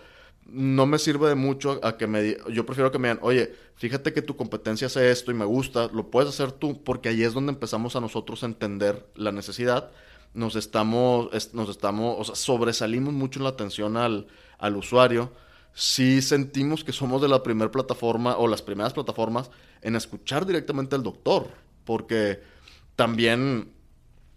[0.46, 2.36] no me sirve de mucho a que me...
[2.50, 5.88] Yo prefiero que me digan, oye, fíjate que tu competencia hace esto y me gusta,
[5.92, 9.92] lo puedes hacer tú, porque ahí es donde empezamos a nosotros a entender la necesidad.
[10.32, 14.26] Nos estamos, nos estamos, o sea, sobresalimos mucho en la atención al,
[14.58, 15.30] al usuario.
[15.74, 19.48] Sí sentimos que somos de la primera plataforma o las primeras plataformas
[19.80, 21.46] en escuchar directamente al doctor,
[21.84, 22.52] porque
[22.96, 23.72] también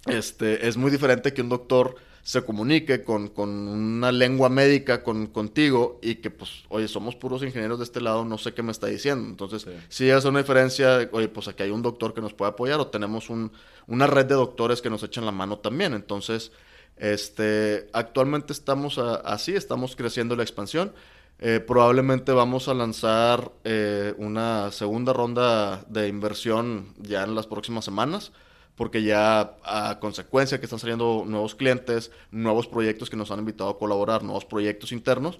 [0.05, 1.95] este, es muy diferente que un doctor
[2.27, 7.41] se comunique con, con una lengua médica con, contigo y que, pues, oye, somos puros
[7.41, 9.29] ingenieros de este lado, no sé qué me está diciendo.
[9.29, 12.51] Entonces, si es una diferencia, de, oye, pues aquí hay un doctor que nos puede
[12.51, 13.53] apoyar o tenemos un,
[13.87, 15.93] una red de doctores que nos echan la mano también.
[15.93, 16.51] Entonces,
[16.97, 20.91] este, actualmente estamos así, estamos creciendo la expansión.
[21.39, 27.85] Eh, probablemente vamos a lanzar eh, una segunda ronda de inversión ya en las próximas
[27.85, 28.33] semanas
[28.77, 33.71] porque ya a consecuencia que están saliendo nuevos clientes, nuevos proyectos que nos han invitado
[33.71, 35.39] a colaborar, nuevos proyectos internos,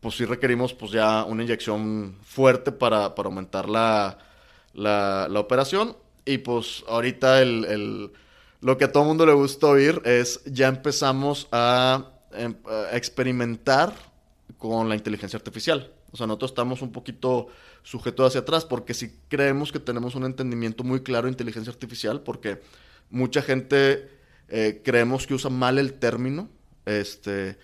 [0.00, 4.18] pues sí requerimos pues ya una inyección fuerte para, para aumentar la,
[4.74, 5.96] la, operación.
[6.26, 8.12] Y pues ahorita el, el,
[8.60, 13.94] lo que a todo mundo le gusta oír es ya empezamos a, em, a experimentar
[14.58, 15.90] con la inteligencia artificial.
[16.12, 17.48] O sea, nosotros estamos un poquito
[17.84, 22.22] sujetos hacia atrás porque si creemos que tenemos un entendimiento muy claro de inteligencia artificial
[22.22, 22.60] porque
[23.10, 24.10] mucha gente
[24.48, 26.48] eh, creemos que usa mal el término.
[26.84, 27.56] Este,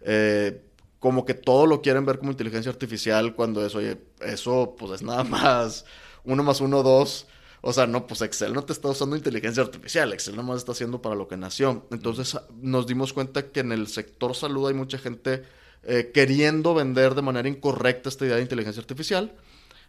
[0.00, 0.62] eh,
[0.98, 5.02] como que todo lo quieren ver como inteligencia artificial cuando es, oye, eso pues es
[5.02, 5.84] nada más
[6.24, 7.26] uno más uno, dos.
[7.62, 10.72] O sea, no, pues Excel no te está usando inteligencia artificial, Excel nada más está
[10.72, 11.86] haciendo para lo que nació.
[11.90, 15.44] Entonces nos dimos cuenta que en el sector salud hay mucha gente
[15.82, 19.34] eh, queriendo vender de manera incorrecta esta idea de inteligencia artificial.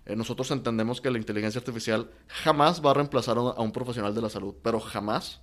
[0.07, 4.21] Eh, nosotros entendemos que la inteligencia artificial jamás va a reemplazar a un profesional de
[4.21, 5.41] la salud, pero jamás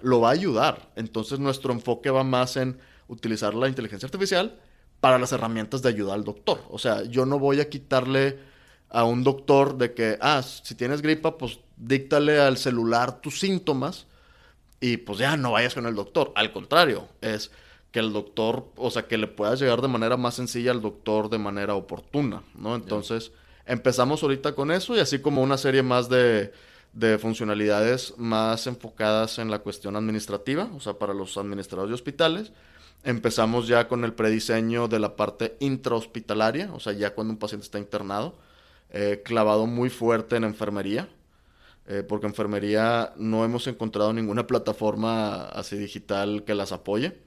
[0.00, 0.90] lo va a ayudar.
[0.96, 2.78] Entonces nuestro enfoque va más en
[3.08, 4.58] utilizar la inteligencia artificial
[5.00, 6.62] para las herramientas de ayuda al doctor.
[6.70, 8.38] O sea, yo no voy a quitarle
[8.88, 14.06] a un doctor de que, ah, si tienes gripa, pues díctale al celular tus síntomas
[14.80, 16.32] y pues ya no vayas con el doctor.
[16.36, 17.50] Al contrario, es
[17.92, 21.28] que el doctor, o sea, que le puedas llegar de manera más sencilla al doctor
[21.28, 22.74] de manera oportuna, ¿no?
[22.74, 23.32] Entonces,
[23.70, 26.52] empezamos ahorita con eso y así como una serie más de,
[26.92, 32.52] de funcionalidades más enfocadas en la cuestión administrativa, o sea, para los administradores de hospitales.
[33.04, 37.64] Empezamos ya con el prediseño de la parte intrahospitalaria, o sea, ya cuando un paciente
[37.64, 38.38] está internado,
[38.90, 41.08] eh, clavado muy fuerte en enfermería,
[41.86, 47.18] eh, porque enfermería no hemos encontrado ninguna plataforma así digital que las apoye.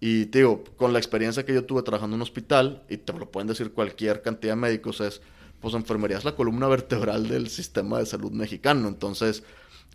[0.00, 3.30] Y digo, con la experiencia que yo tuve trabajando en un hospital, y te lo
[3.30, 5.22] pueden decir cualquier cantidad de médicos, es,
[5.60, 8.88] pues enfermería es la columna vertebral del sistema de salud mexicano.
[8.88, 9.42] Entonces,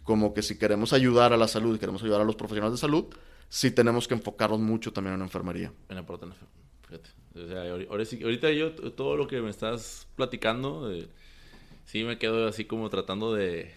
[0.04, 2.82] como que si queremos ayudar a la salud y queremos ayudar a los profesionales de
[2.82, 3.06] salud,
[3.50, 5.72] sí tenemos que enfocarnos mucho también en enfermería.
[5.90, 5.98] En
[6.88, 7.10] fíjate.
[7.36, 11.08] O sea, ahorita yo todo lo que me estás platicando, eh,
[11.86, 13.74] sí me quedo así como tratando de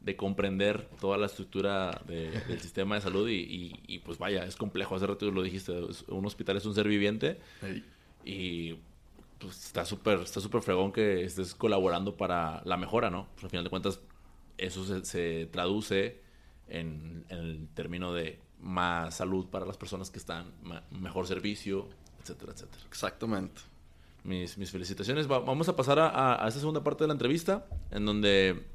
[0.00, 4.96] de comprender toda la estructura del sistema de salud y, pues vaya, es complejo.
[4.96, 5.72] Hace rato lo dijiste,
[6.08, 7.38] un hospital es un ser viviente
[8.24, 8.76] y
[9.40, 13.28] pues está súper está súper fregón que estés colaborando para la mejora, ¿no?
[13.34, 14.00] Pues al final de cuentas
[14.58, 16.20] eso se, traduce
[16.68, 20.52] en, el término de más salud para las personas que están,
[20.90, 21.88] mejor servicio,
[22.20, 22.84] etcétera, etcétera.
[22.86, 23.62] Exactamente.
[24.22, 25.26] Mis, mis felicitaciones.
[25.26, 28.66] vamos a pasar a, a esta segunda parte de la entrevista en donde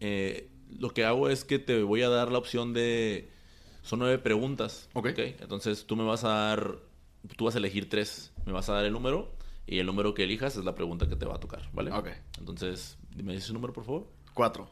[0.00, 3.30] eh, lo que hago es que te voy a dar la opción de...
[3.80, 4.90] Son nueve preguntas.
[4.92, 5.06] Ok.
[5.16, 6.76] Entonces tú me vas a dar...
[7.36, 8.32] Tú vas a elegir tres.
[8.44, 9.32] Me vas a dar el número
[9.66, 11.90] y el número que elijas es la pregunta que te va a tocar, ¿vale?
[11.92, 12.08] Ok.
[12.38, 14.06] Entonces, dime ese número, por favor.
[14.34, 14.68] Cuatro.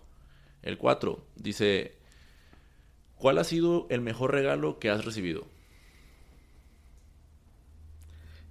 [0.62, 1.96] El cuatro dice...
[3.16, 5.46] ¿Cuál ha sido el mejor regalo que has recibido?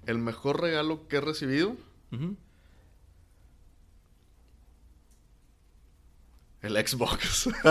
[0.05, 1.75] El mejor regalo que he recibido...
[6.61, 7.49] El Xbox.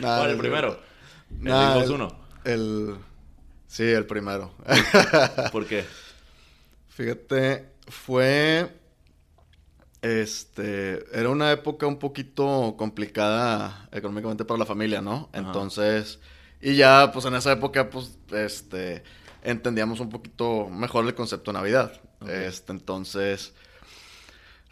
[0.00, 0.80] ¿Cuál, el primero?
[1.40, 2.14] ¿El Xbox?
[2.44, 2.96] El...
[3.66, 4.52] Sí, el primero.
[5.52, 5.84] ¿Por qué?
[6.94, 8.78] Fíjate, fue...
[10.00, 15.30] Este, era una época un poquito complicada económicamente para la familia, ¿no?
[15.32, 16.18] Entonces,
[16.60, 19.04] y ya, pues en esa época, pues, este,
[19.44, 22.00] entendíamos un poquito mejor el concepto de Navidad.
[22.26, 23.54] Este, entonces,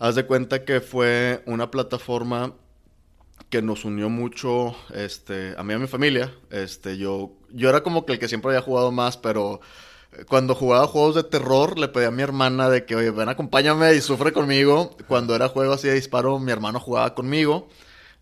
[0.01, 2.55] Haz de cuenta que fue una plataforma
[3.51, 6.35] que nos unió mucho este, a mí y a mi familia.
[6.49, 9.61] Este, yo, yo era como que el que siempre había jugado más, pero
[10.29, 13.95] cuando jugaba juegos de terror le pedí a mi hermana de que, oye, ven, acompáñame
[13.95, 14.97] y sufre conmigo.
[15.09, 17.69] Cuando era juego así de disparo, mi hermano jugaba conmigo.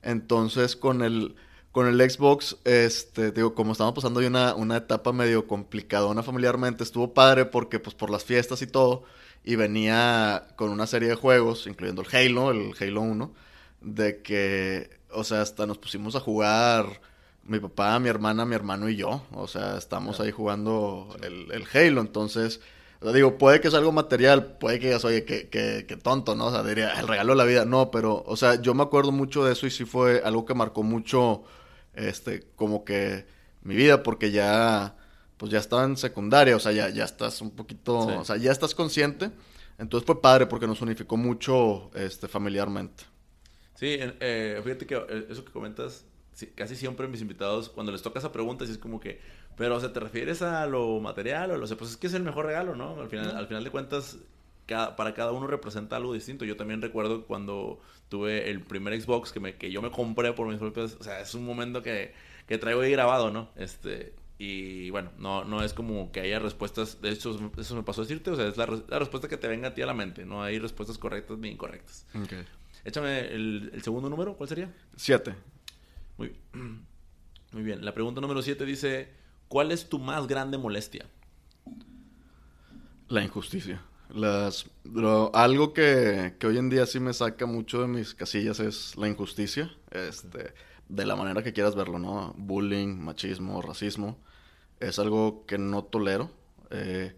[0.02, 1.36] Entonces, con el,
[1.72, 7.14] con el Xbox, este, digo, como estábamos pasando una, una etapa medio complicadona familiarmente, estuvo
[7.14, 9.04] padre porque, pues, por las fiestas y todo
[9.44, 13.34] y venía con una serie de juegos, incluyendo el Halo, el Halo 1,
[13.80, 17.00] de que, o sea, hasta nos pusimos a jugar
[17.48, 19.22] mi papá, mi hermana, mi hermano y yo.
[19.32, 22.00] O sea, estamos ahí jugando el, el, Halo.
[22.00, 22.60] Entonces,
[23.14, 26.46] digo, puede que sea algo material, puede que digas, oye, que, que, tonto, ¿no?
[26.46, 27.64] O sea, diría, el regalo de la vida.
[27.64, 30.54] No, pero, o sea, yo me acuerdo mucho de eso y sí fue algo que
[30.54, 31.44] marcó mucho,
[31.94, 33.26] este, como que
[33.62, 34.96] mi vida porque ya,
[35.36, 38.52] pues ya estaba en secundaria, o sea, ya, ya estás un poquito, o sea, ya
[38.52, 39.30] estás consciente.
[39.78, 43.04] Entonces fue padre porque nos unificó mucho este, familiarmente.
[43.76, 46.04] Sí, eh, fíjate que eh, eso que comentas,
[46.54, 49.20] casi siempre mis invitados, cuando les toca esa pregunta, es como que,
[49.56, 51.76] pero, o sea, ¿te refieres a lo material o lo sé?
[51.76, 53.00] Pues es que es el mejor regalo, ¿no?
[53.00, 54.18] Al final, al final de cuentas,
[54.68, 56.44] para cada uno representa algo distinto.
[56.44, 60.46] Yo también recuerdo cuando tuve el primer Xbox que, me, que yo me compré por
[60.46, 60.96] mis propios...
[61.00, 62.12] O sea, es un momento que,
[62.46, 63.48] que traigo ahí grabado, ¿no?
[63.56, 68.02] Este, y bueno, no, no es como que haya respuestas, de hecho eso me pasó
[68.02, 70.24] a decirte, o sea, es la, respuesta que te venga a ti a la mente,
[70.24, 72.06] no hay respuestas correctas ni incorrectas.
[72.24, 72.44] Okay.
[72.84, 74.72] Échame el, el, segundo número, ¿cuál sería?
[74.94, 75.34] Siete.
[76.18, 76.36] Muy,
[77.52, 79.08] muy bien, la pregunta número siete dice,
[79.48, 81.06] ¿cuál es tu más grande molestia?
[83.08, 83.82] La injusticia.
[84.10, 84.66] Las,
[85.32, 89.08] algo que, que, hoy en día sí me saca mucho de mis casillas es la
[89.08, 90.52] injusticia, este,
[90.88, 92.34] de la manera que quieras verlo, ¿no?
[92.36, 94.18] Bullying, machismo, racismo
[94.80, 96.30] es algo que no tolero.
[96.70, 97.16] Eh,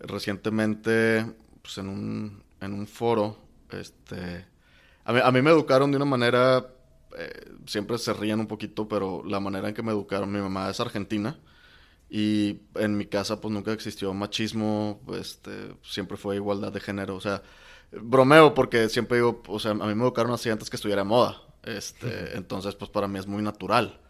[0.00, 1.26] recientemente,
[1.62, 3.38] pues en un, en un foro,
[3.72, 4.44] este,
[5.04, 6.66] a mí, me educaron de una manera,
[7.16, 10.68] eh, siempre se rían un poquito, pero la manera en que me educaron, mi mamá
[10.70, 11.38] es argentina
[12.10, 17.20] y en mi casa pues nunca existió machismo, este, siempre fue igualdad de género, o
[17.20, 17.42] sea,
[17.92, 21.42] bromeo porque siempre digo, o sea, a mí me educaron así antes que estuviera moda,
[21.64, 24.00] este, entonces pues para mí es muy natural.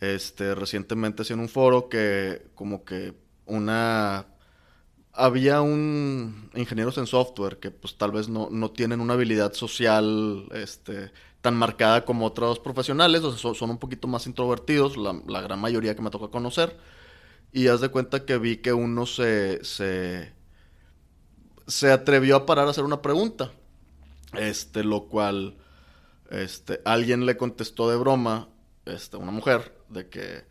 [0.00, 3.14] Este, recientemente hice en un foro que como que
[3.46, 4.26] una...
[5.16, 10.48] Había un ingenieros en software que pues tal vez no, no tienen una habilidad social
[10.52, 11.12] este,
[11.44, 15.94] tan marcada como otros profesionales, o sea, son, un poquito más introvertidos, la, gran mayoría
[15.94, 16.74] que me tocó conocer.
[17.52, 20.32] Y haz de cuenta que vi que uno se, se,
[21.66, 23.52] se atrevió a parar a hacer una pregunta.
[24.32, 25.58] Este, lo cual,
[26.30, 28.48] este, alguien le contestó de broma,
[28.86, 30.44] este, una mujer, de que,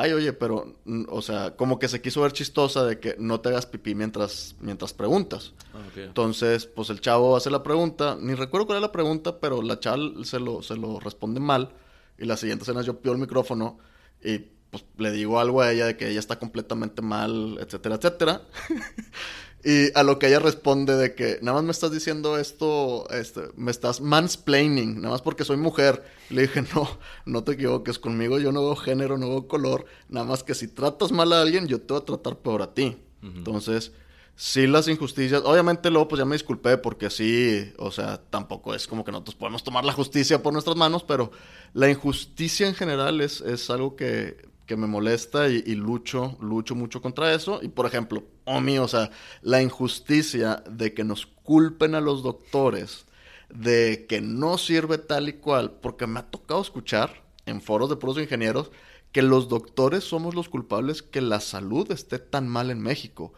[0.00, 0.74] ay, oye, pero,
[1.08, 4.56] o sea, como que se quiso ver chistosa de que no te hagas pipí mientras,
[4.60, 5.52] mientras preguntas.
[5.72, 9.62] Ah, Entonces, pues el chavo hace la pregunta, ni recuerdo cuál era la pregunta, pero
[9.62, 11.72] la chava se lo, se lo responde mal.
[12.18, 13.78] Y la siguiente escena yo pido el micrófono
[14.22, 14.38] y
[14.70, 18.42] pues le digo algo a ella de que ella está completamente mal, etcétera, etcétera.
[19.64, 23.42] Y a lo que ella responde de que nada más me estás diciendo esto, este,
[23.56, 26.04] me estás mansplaining, nada más porque soy mujer.
[26.28, 26.86] Le dije, no,
[27.24, 30.68] no te equivoques conmigo, yo no veo género, no veo color, nada más que si
[30.68, 32.98] tratas mal a alguien, yo te voy a tratar peor a ti.
[33.22, 33.92] Entonces,
[34.36, 38.86] sí las injusticias, obviamente luego pues ya me disculpé porque sí, o sea, tampoco es
[38.86, 41.30] como que nosotros podemos tomar la justicia por nuestras manos, pero
[41.72, 47.02] la injusticia en general es, es algo que que me molesta y, lucho, lucho mucho
[47.02, 47.60] contra eso.
[47.62, 49.10] Y por ejemplo, oh mío, o sea,
[49.42, 53.06] la injusticia de que nos culpen a los doctores
[53.50, 57.96] de que no sirve tal y cual, porque me ha tocado escuchar en foros de
[57.96, 58.70] puros ingenieros
[59.12, 63.32] que los doctores somos los culpables que la salud esté tan mal en México.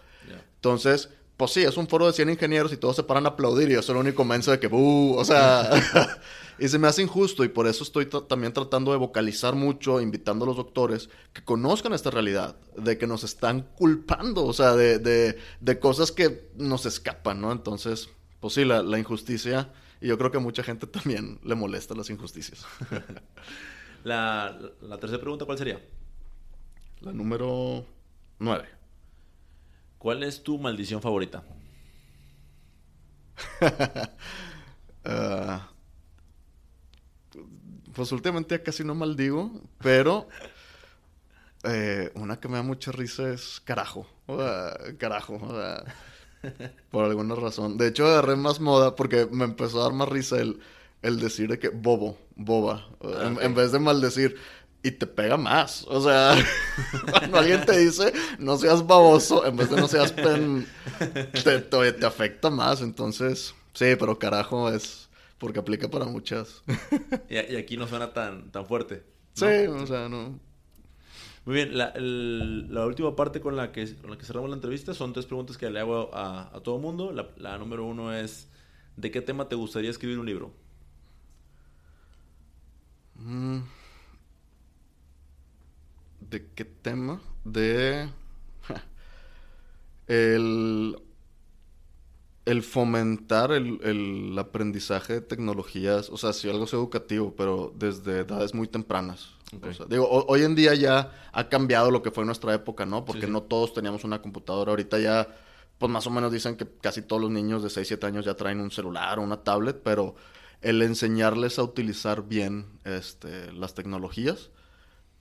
[0.55, 3.71] Entonces, pues sí, es un foro de 100 ingenieros y todos se paran a aplaudir
[3.71, 5.71] y yo soy el único menso de que, o sea,
[6.59, 10.47] y se me hace injusto y por eso estoy también tratando de vocalizar mucho, invitando
[10.47, 14.99] a los doctores que conozcan esta realidad, de que nos están culpando, o sea, de,
[14.99, 17.53] de, de cosas que nos escapan, ¿no?
[17.53, 18.09] Entonces,
[18.41, 19.71] pues sí, la, la, injusticia,
[20.01, 22.65] y yo creo que a mucha gente también le molesta las injusticias.
[24.05, 25.85] la, la tercera pregunta, ¿cuál sería?
[27.01, 27.85] La número
[28.39, 28.76] nueve.
[30.07, 31.43] ¿Cuál es tu maldición favorita?
[35.09, 35.69] Ah,
[37.93, 40.29] pues últimamente casi no maldigo, pero
[41.63, 44.07] eh, una que me da mucha risa es carajo.
[44.99, 45.39] carajo.
[46.91, 47.77] por alguna razón.
[47.77, 50.61] De hecho, agarré más moda porque me empezó a dar más risa el,
[51.03, 52.89] el decir de que bobo, boba.
[53.01, 54.37] en, en, vez de maldecir
[54.87, 55.85] y te pega más.
[55.89, 56.37] O sea,
[57.11, 60.65] cuando alguien te dice no seas baboso, en vez de no seas pen,
[61.45, 62.83] te, te, afecta más.
[62.83, 65.09] Entonces, sí, pero carajo es
[65.39, 66.63] porque aplica para muchas.
[67.29, 69.03] y, aquí no suena tan, tan fuerte.
[69.33, 70.39] Sí, o sea, no.
[71.45, 74.95] Muy bien, la, la, última parte con la, que, con la que cerramos la entrevista
[74.95, 77.13] son tres preguntas que le hago a, a todo mundo.
[77.13, 78.49] La, la número uno es,
[78.97, 80.53] ¿de qué tema te gustaría escribir un libro?
[83.17, 83.61] Mm.
[86.31, 87.21] ¿De qué tema?
[87.45, 88.09] De...
[90.07, 90.97] el,
[92.45, 98.55] el fomentar el, aprendizaje de tecnologías, o sea, si algo es educativo, pero desde edades
[98.55, 99.35] muy tempranas.
[99.89, 103.05] digo, hoy en día ya ha cambiado lo que fue nuestra época, ¿no?
[103.05, 104.71] Porque no todos teníamos una computadora.
[104.71, 105.29] Ahorita ya,
[105.79, 108.35] pues más o menos dicen que casi todos los niños de 6, 7 años ya
[108.35, 110.15] traen un celular o una tablet, pero
[110.61, 114.51] el enseñarles a utilizar bien este, las tecnologías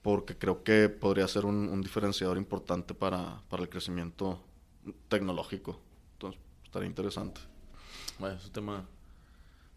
[0.06, 4.38] porque creo que podría ser un, diferenciador importante para, para, el crecimiento
[5.08, 5.80] tecnológico.
[6.12, 7.40] Entonces, estaría interesante.
[8.20, 8.86] Bueno, es un tema,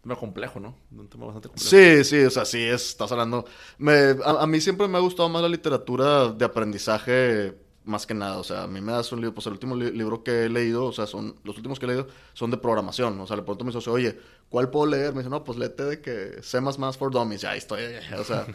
[0.00, 0.76] tema complejo, ¿no?
[0.96, 1.68] Un tema bastante complejo.
[1.68, 3.44] Sí, sí, o sea, sí, estás hablando...
[3.78, 8.38] Me, a, mí siempre me ha gustado más la literatura de aprendizaje más que nada,
[8.38, 10.84] o sea, a mí me das un libro, pues el último libro que he leído,
[10.84, 13.64] o sea, son, los últimos que he leído son de programación, o sea, le pregunto
[13.64, 14.16] a mi socio, oye,
[14.48, 15.12] ¿cuál puedo leer?
[15.12, 16.60] Me dice, no, pues léete de que C++
[16.96, 17.82] for Dummies, ya ahí estoy,
[18.16, 18.46] o sea,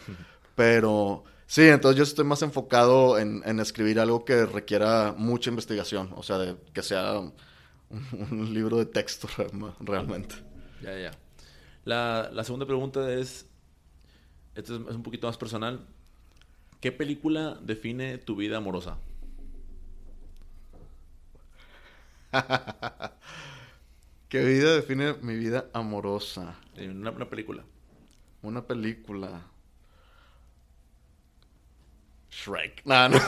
[0.54, 6.22] pero Sí, entonces yo estoy más enfocado en, escribir algo que requiera mucha investigación, o
[6.22, 7.32] sea, de, que sea un,
[8.52, 9.28] libro de texto
[9.80, 10.34] realmente.
[10.82, 11.12] Ya, ya.
[11.84, 13.46] La, segunda pregunta es,
[14.56, 15.86] esto es, un poquito más personal.
[16.80, 18.98] ¿Qué película define tu vida amorosa?
[24.28, 26.58] ¿Qué vida define mi vida amorosa?
[26.76, 27.64] Una, una película.
[28.42, 29.42] Una película.
[32.30, 32.82] Shrek.
[32.86, 33.18] No, no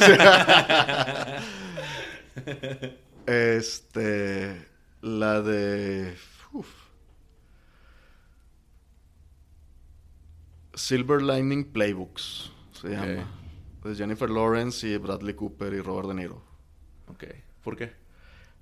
[3.26, 4.66] este.
[5.02, 6.16] La de.
[10.74, 13.28] Silver Lining Playbooks se llama.
[13.82, 16.42] De Jennifer Lawrence y Bradley Cooper y Robert De Niro.
[17.08, 17.24] Ok.
[17.62, 17.92] ¿Por qué?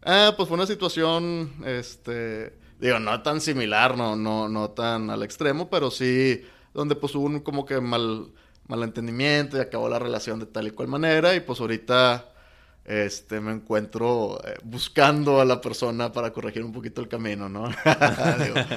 [0.03, 5.23] Ah, pues fue una situación, este, digo, no tan similar, no, no, no tan al
[5.23, 8.33] extremo, pero sí, donde pues hubo un como que mal,
[8.69, 12.33] malentendimiento y acabó la relación de tal y cual manera y pues ahorita
[12.87, 17.69] este me encuentro eh, buscando a la persona para corregir un poquito el camino, ¿no?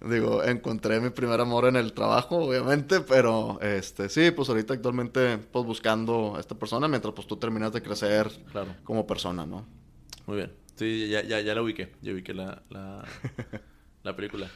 [0.08, 5.38] digo, encontré mi primer amor en el trabajo, obviamente, pero este sí, pues ahorita actualmente
[5.38, 8.30] pues buscando a esta persona mientras pues tú terminas de crecer
[8.82, 9.64] como persona, ¿no?
[10.26, 10.52] Muy bien.
[10.74, 12.62] Sí, ya, ya, ya la ubiqué, ya ubiqué la,
[14.02, 14.48] la película.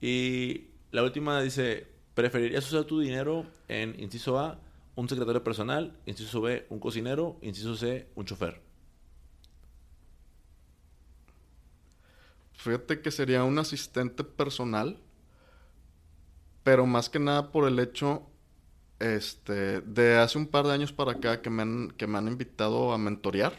[0.00, 1.86] Y la última dice,
[2.16, 4.58] ¿Preferirías usar tu dinero en, inciso A,
[4.94, 8.58] un secretario personal, inciso B, un cocinero, inciso C, un chofer?
[12.54, 14.98] Fíjate que sería un asistente personal,
[16.62, 18.22] pero más que nada por el hecho
[18.98, 22.28] este, de hace un par de años para acá que me han, que me han
[22.28, 23.52] invitado a mentorear.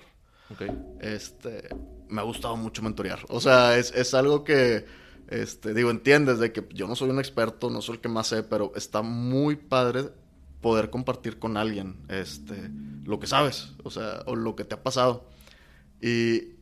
[1.00, 1.70] Este,
[2.10, 3.20] me ha gustado mucho mentorear.
[3.30, 4.84] O sea, es, es algo que
[5.28, 8.28] este, digo, entiendes de que yo no soy un experto, no soy el que más
[8.28, 10.10] sé, pero está muy padre
[10.62, 12.72] poder compartir con alguien este,
[13.06, 15.26] lo que sabes, o sea, o lo que te ha pasado.
[16.02, 16.56] Y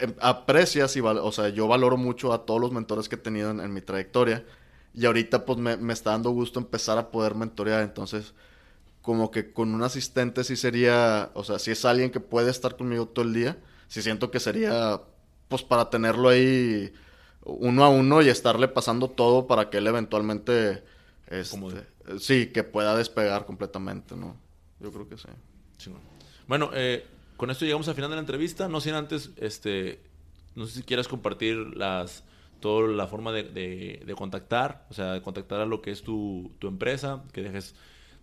[0.00, 3.50] em, aprecias y, o sea, yo valoro mucho a todos los mentores que he tenido
[3.50, 4.44] en, mi trayectoria.
[4.94, 7.82] Y ahorita pues me, me, está dando gusto empezar a poder mentorear.
[7.82, 8.34] Entonces,
[9.02, 12.76] como que con un asistente sí sería, o sea, si es alguien que puede estar
[12.76, 15.00] conmigo todo el día, sí siento que sería,
[15.48, 16.92] pues para tenerlo ahí
[17.44, 20.84] uno a uno y estarle pasando todo para que él eventualmente,
[21.26, 21.86] este,
[22.18, 24.36] sí, que pueda despegar completamente, ¿no?
[24.80, 25.28] Yo creo que sí.
[26.46, 28.68] Bueno, eh, con esto llegamos al final de la entrevista.
[28.68, 30.00] No sin antes, este,
[30.54, 32.24] no sé si quieras compartir las
[32.60, 33.44] toda la forma de,
[34.04, 37.76] de, contactar, o sea, de contactar a lo que es tu, tu empresa, que dejes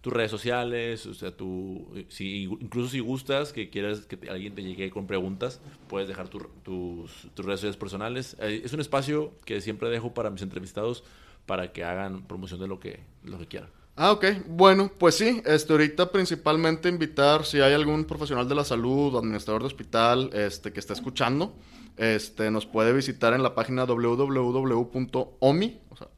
[0.05, 4.61] tus redes sociales, o sea, tu, si, incluso si gustas que quieras que alguien te
[4.61, 8.37] llegue con preguntas, puedes dejar tus, tus, redes sociales personales.
[8.39, 11.03] Eh, es un espacio que siempre dejo para mis entrevistados
[11.47, 13.71] para que hagan promoción de lo que, lo que quieran.
[13.95, 14.25] Ah, ok.
[14.45, 19.63] Bueno, pues sí, este, ahorita principalmente invitar si hay algún profesional de la salud, administrador
[19.63, 21.55] de hospital, este, que esté escuchando,
[21.97, 26.09] este, nos puede visitar en la página www.omi, o sea,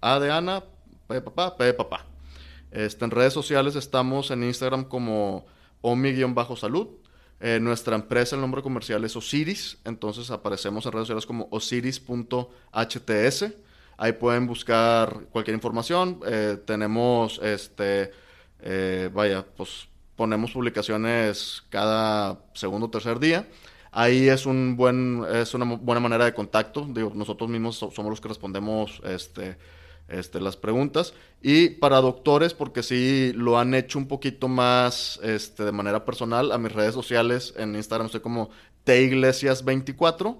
[0.00, 0.62] A de Ana,
[1.06, 2.04] P de papá, P de papá.
[2.70, 5.46] Este, en redes sociales estamos en Instagram como
[5.80, 6.88] omi-salud.
[7.40, 13.44] Eh, nuestra empresa, el nombre comercial es Osiris, entonces aparecemos en redes sociales como osiris.hts.
[13.96, 16.20] Ahí pueden buscar cualquier información.
[16.26, 18.12] Eh, tenemos, este,
[18.60, 23.46] eh, vaya, pues ponemos publicaciones cada segundo o tercer día.
[23.96, 26.84] Ahí es un buen, es una buena manera de contacto.
[27.14, 29.56] Nosotros mismos somos los que respondemos este,
[30.08, 31.14] este, las preguntas.
[31.40, 36.50] Y para doctores, porque sí lo han hecho un poquito más este, de manera personal,
[36.50, 38.50] a mis redes sociales, en Instagram estoy como
[38.84, 40.38] teiglesias24.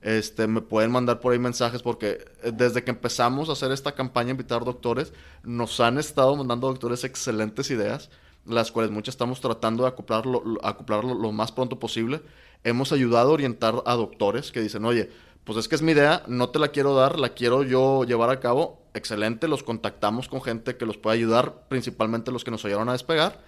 [0.00, 3.96] Este, me pueden mandar por ahí mensajes porque eh, desde que empezamos a hacer esta
[3.96, 5.12] campaña invitar doctores,
[5.42, 8.10] nos han estado mandando doctores excelentes ideas,
[8.46, 12.22] las cuales muchas estamos tratando de acoplarlo, acoplarlo lo más pronto posible
[12.64, 15.10] hemos ayudado a orientar a doctores que dicen, oye,
[15.44, 18.30] pues es que es mi idea, no te la quiero dar, la quiero yo llevar
[18.30, 18.82] a cabo.
[18.94, 22.92] Excelente, los contactamos con gente que los puede ayudar, principalmente los que nos ayudaron a
[22.92, 23.42] despegar.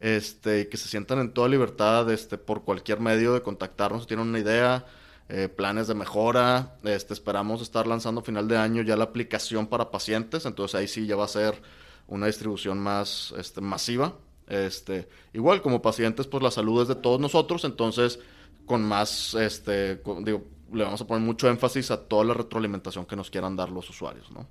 [0.00, 4.08] Este, y que se sientan en toda libertad este, por cualquier medio de contactarnos, si
[4.08, 4.84] tienen una idea,
[5.28, 6.76] eh, planes de mejora.
[6.84, 10.86] Este, esperamos estar lanzando a final de año ya la aplicación para pacientes, entonces ahí
[10.86, 11.60] sí ya va a ser
[12.06, 14.14] una distribución más este, masiva.
[14.46, 18.20] Este, igual como pacientes, pues la salud es de todos nosotros, entonces
[18.66, 23.16] con más, este, digo, le vamos a poner mucho énfasis a toda la retroalimentación que
[23.16, 24.46] nos quieran dar los usuarios, ¿no?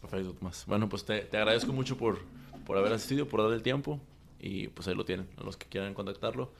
[0.00, 0.64] Perfecto, Tomás.
[0.66, 2.20] Bueno, pues te, te agradezco mucho por,
[2.66, 4.00] por haber asistido, por dar el tiempo
[4.38, 5.28] y pues ahí lo tienen.
[5.38, 6.52] A los que quieran contactarlo,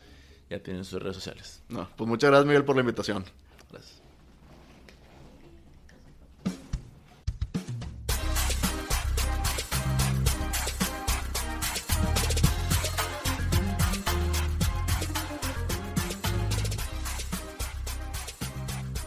[0.50, 1.62] ya tienen sus redes sociales.
[1.68, 3.24] No, pues muchas gracias Miguel por la invitación.
[3.70, 4.05] Gracias.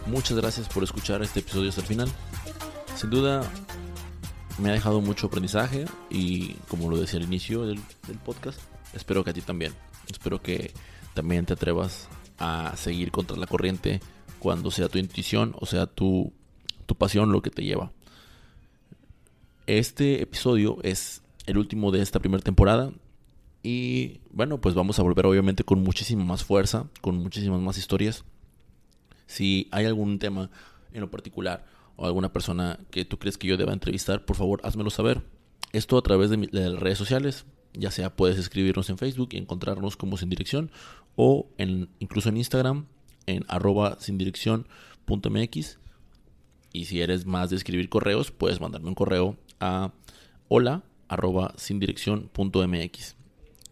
[0.10, 2.10] Muchas gracias por escuchar este episodio hasta el final.
[2.96, 3.44] Sin duda
[4.58, 7.80] me ha dejado mucho aprendizaje y como lo decía al inicio del,
[8.26, 8.60] podcast,
[8.96, 9.72] espero que a ti también.
[10.10, 10.74] Espero que
[11.14, 12.10] también te atrevas
[12.40, 14.00] a seguir contra la corriente
[14.40, 16.34] cuando sea tu intuición o sea tu,
[16.88, 17.92] tu pasión lo que te lleva.
[19.68, 22.92] Este episodio es el último de esta primera temporada
[23.62, 28.26] y bueno, pues vamos a volver obviamente con muchísima más fuerza, con muchísimas más historias.
[29.30, 30.50] Si hay algún tema
[30.92, 31.64] en lo particular
[31.96, 35.22] o alguna persona que tú crees que yo deba entrevistar, por favor, házmelo saber.
[35.72, 39.98] Esto a través de, las redes sociales, ya sea puedes escribirnos en Facebook y encontrarnos
[39.98, 40.72] como sin dirección
[41.16, 41.48] o
[42.00, 42.88] incluso en Instagram
[43.28, 44.68] en arroba sin dirección
[45.06, 45.78] punto mx.
[46.74, 49.94] Y si eres más de escribir correos, puedes mandarme un correo a
[50.48, 53.16] hola arroba sin dirección punto mx.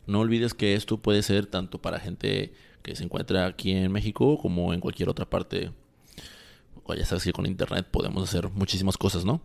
[0.06, 2.54] No olvides que esto puede ser tanto para gente
[2.88, 5.72] que se encuentra aquí en México como en cualquier otra parte.
[6.86, 9.42] O ya sabes que con internet podemos hacer muchísimas cosas, ¿no?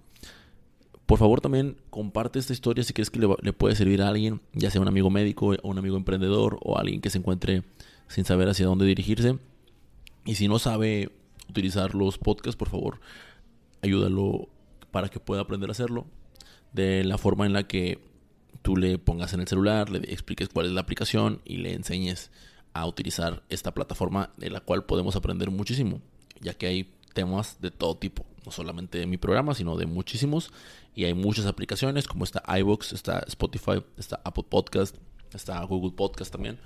[1.07, 4.71] Por favor también comparte esta historia si crees que le, puede servir a alguien, ya
[4.71, 7.65] sea un amigo médico o un amigo emprendedor o alguien que se encuentre
[8.07, 9.37] sin saber hacia dónde dirigirse.
[10.25, 11.11] Y si no sabe
[11.51, 13.01] utilizar los podcasts, por favor,
[13.83, 14.49] ayúdalo
[14.93, 16.07] para que pueda aprender a hacerlo
[16.73, 17.99] de la forma en la que
[18.63, 22.31] tú le pongas en el celular, le expliques cuál es la aplicación y le enseñes
[22.75, 26.01] a utilizar esta plataforma de la cual podemos aprender muchísimo,
[26.41, 30.51] ya que hay temas de todo tipo, no solamente de mi programa, sino de muchísimos,
[30.95, 34.97] y hay muchas aplicaciones como está iVoox, está Spotify, está Apple Podcast,
[35.33, 36.59] está Google Podcast también.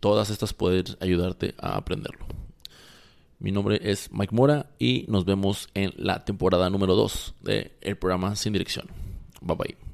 [0.00, 2.26] Todas estas pueden ayudarte a aprenderlo.
[3.38, 8.36] Mi nombre es Mike Mora y nos vemos en la temporada número 2 del programa
[8.36, 8.86] Sin Dirección.
[9.40, 9.93] Bye bye.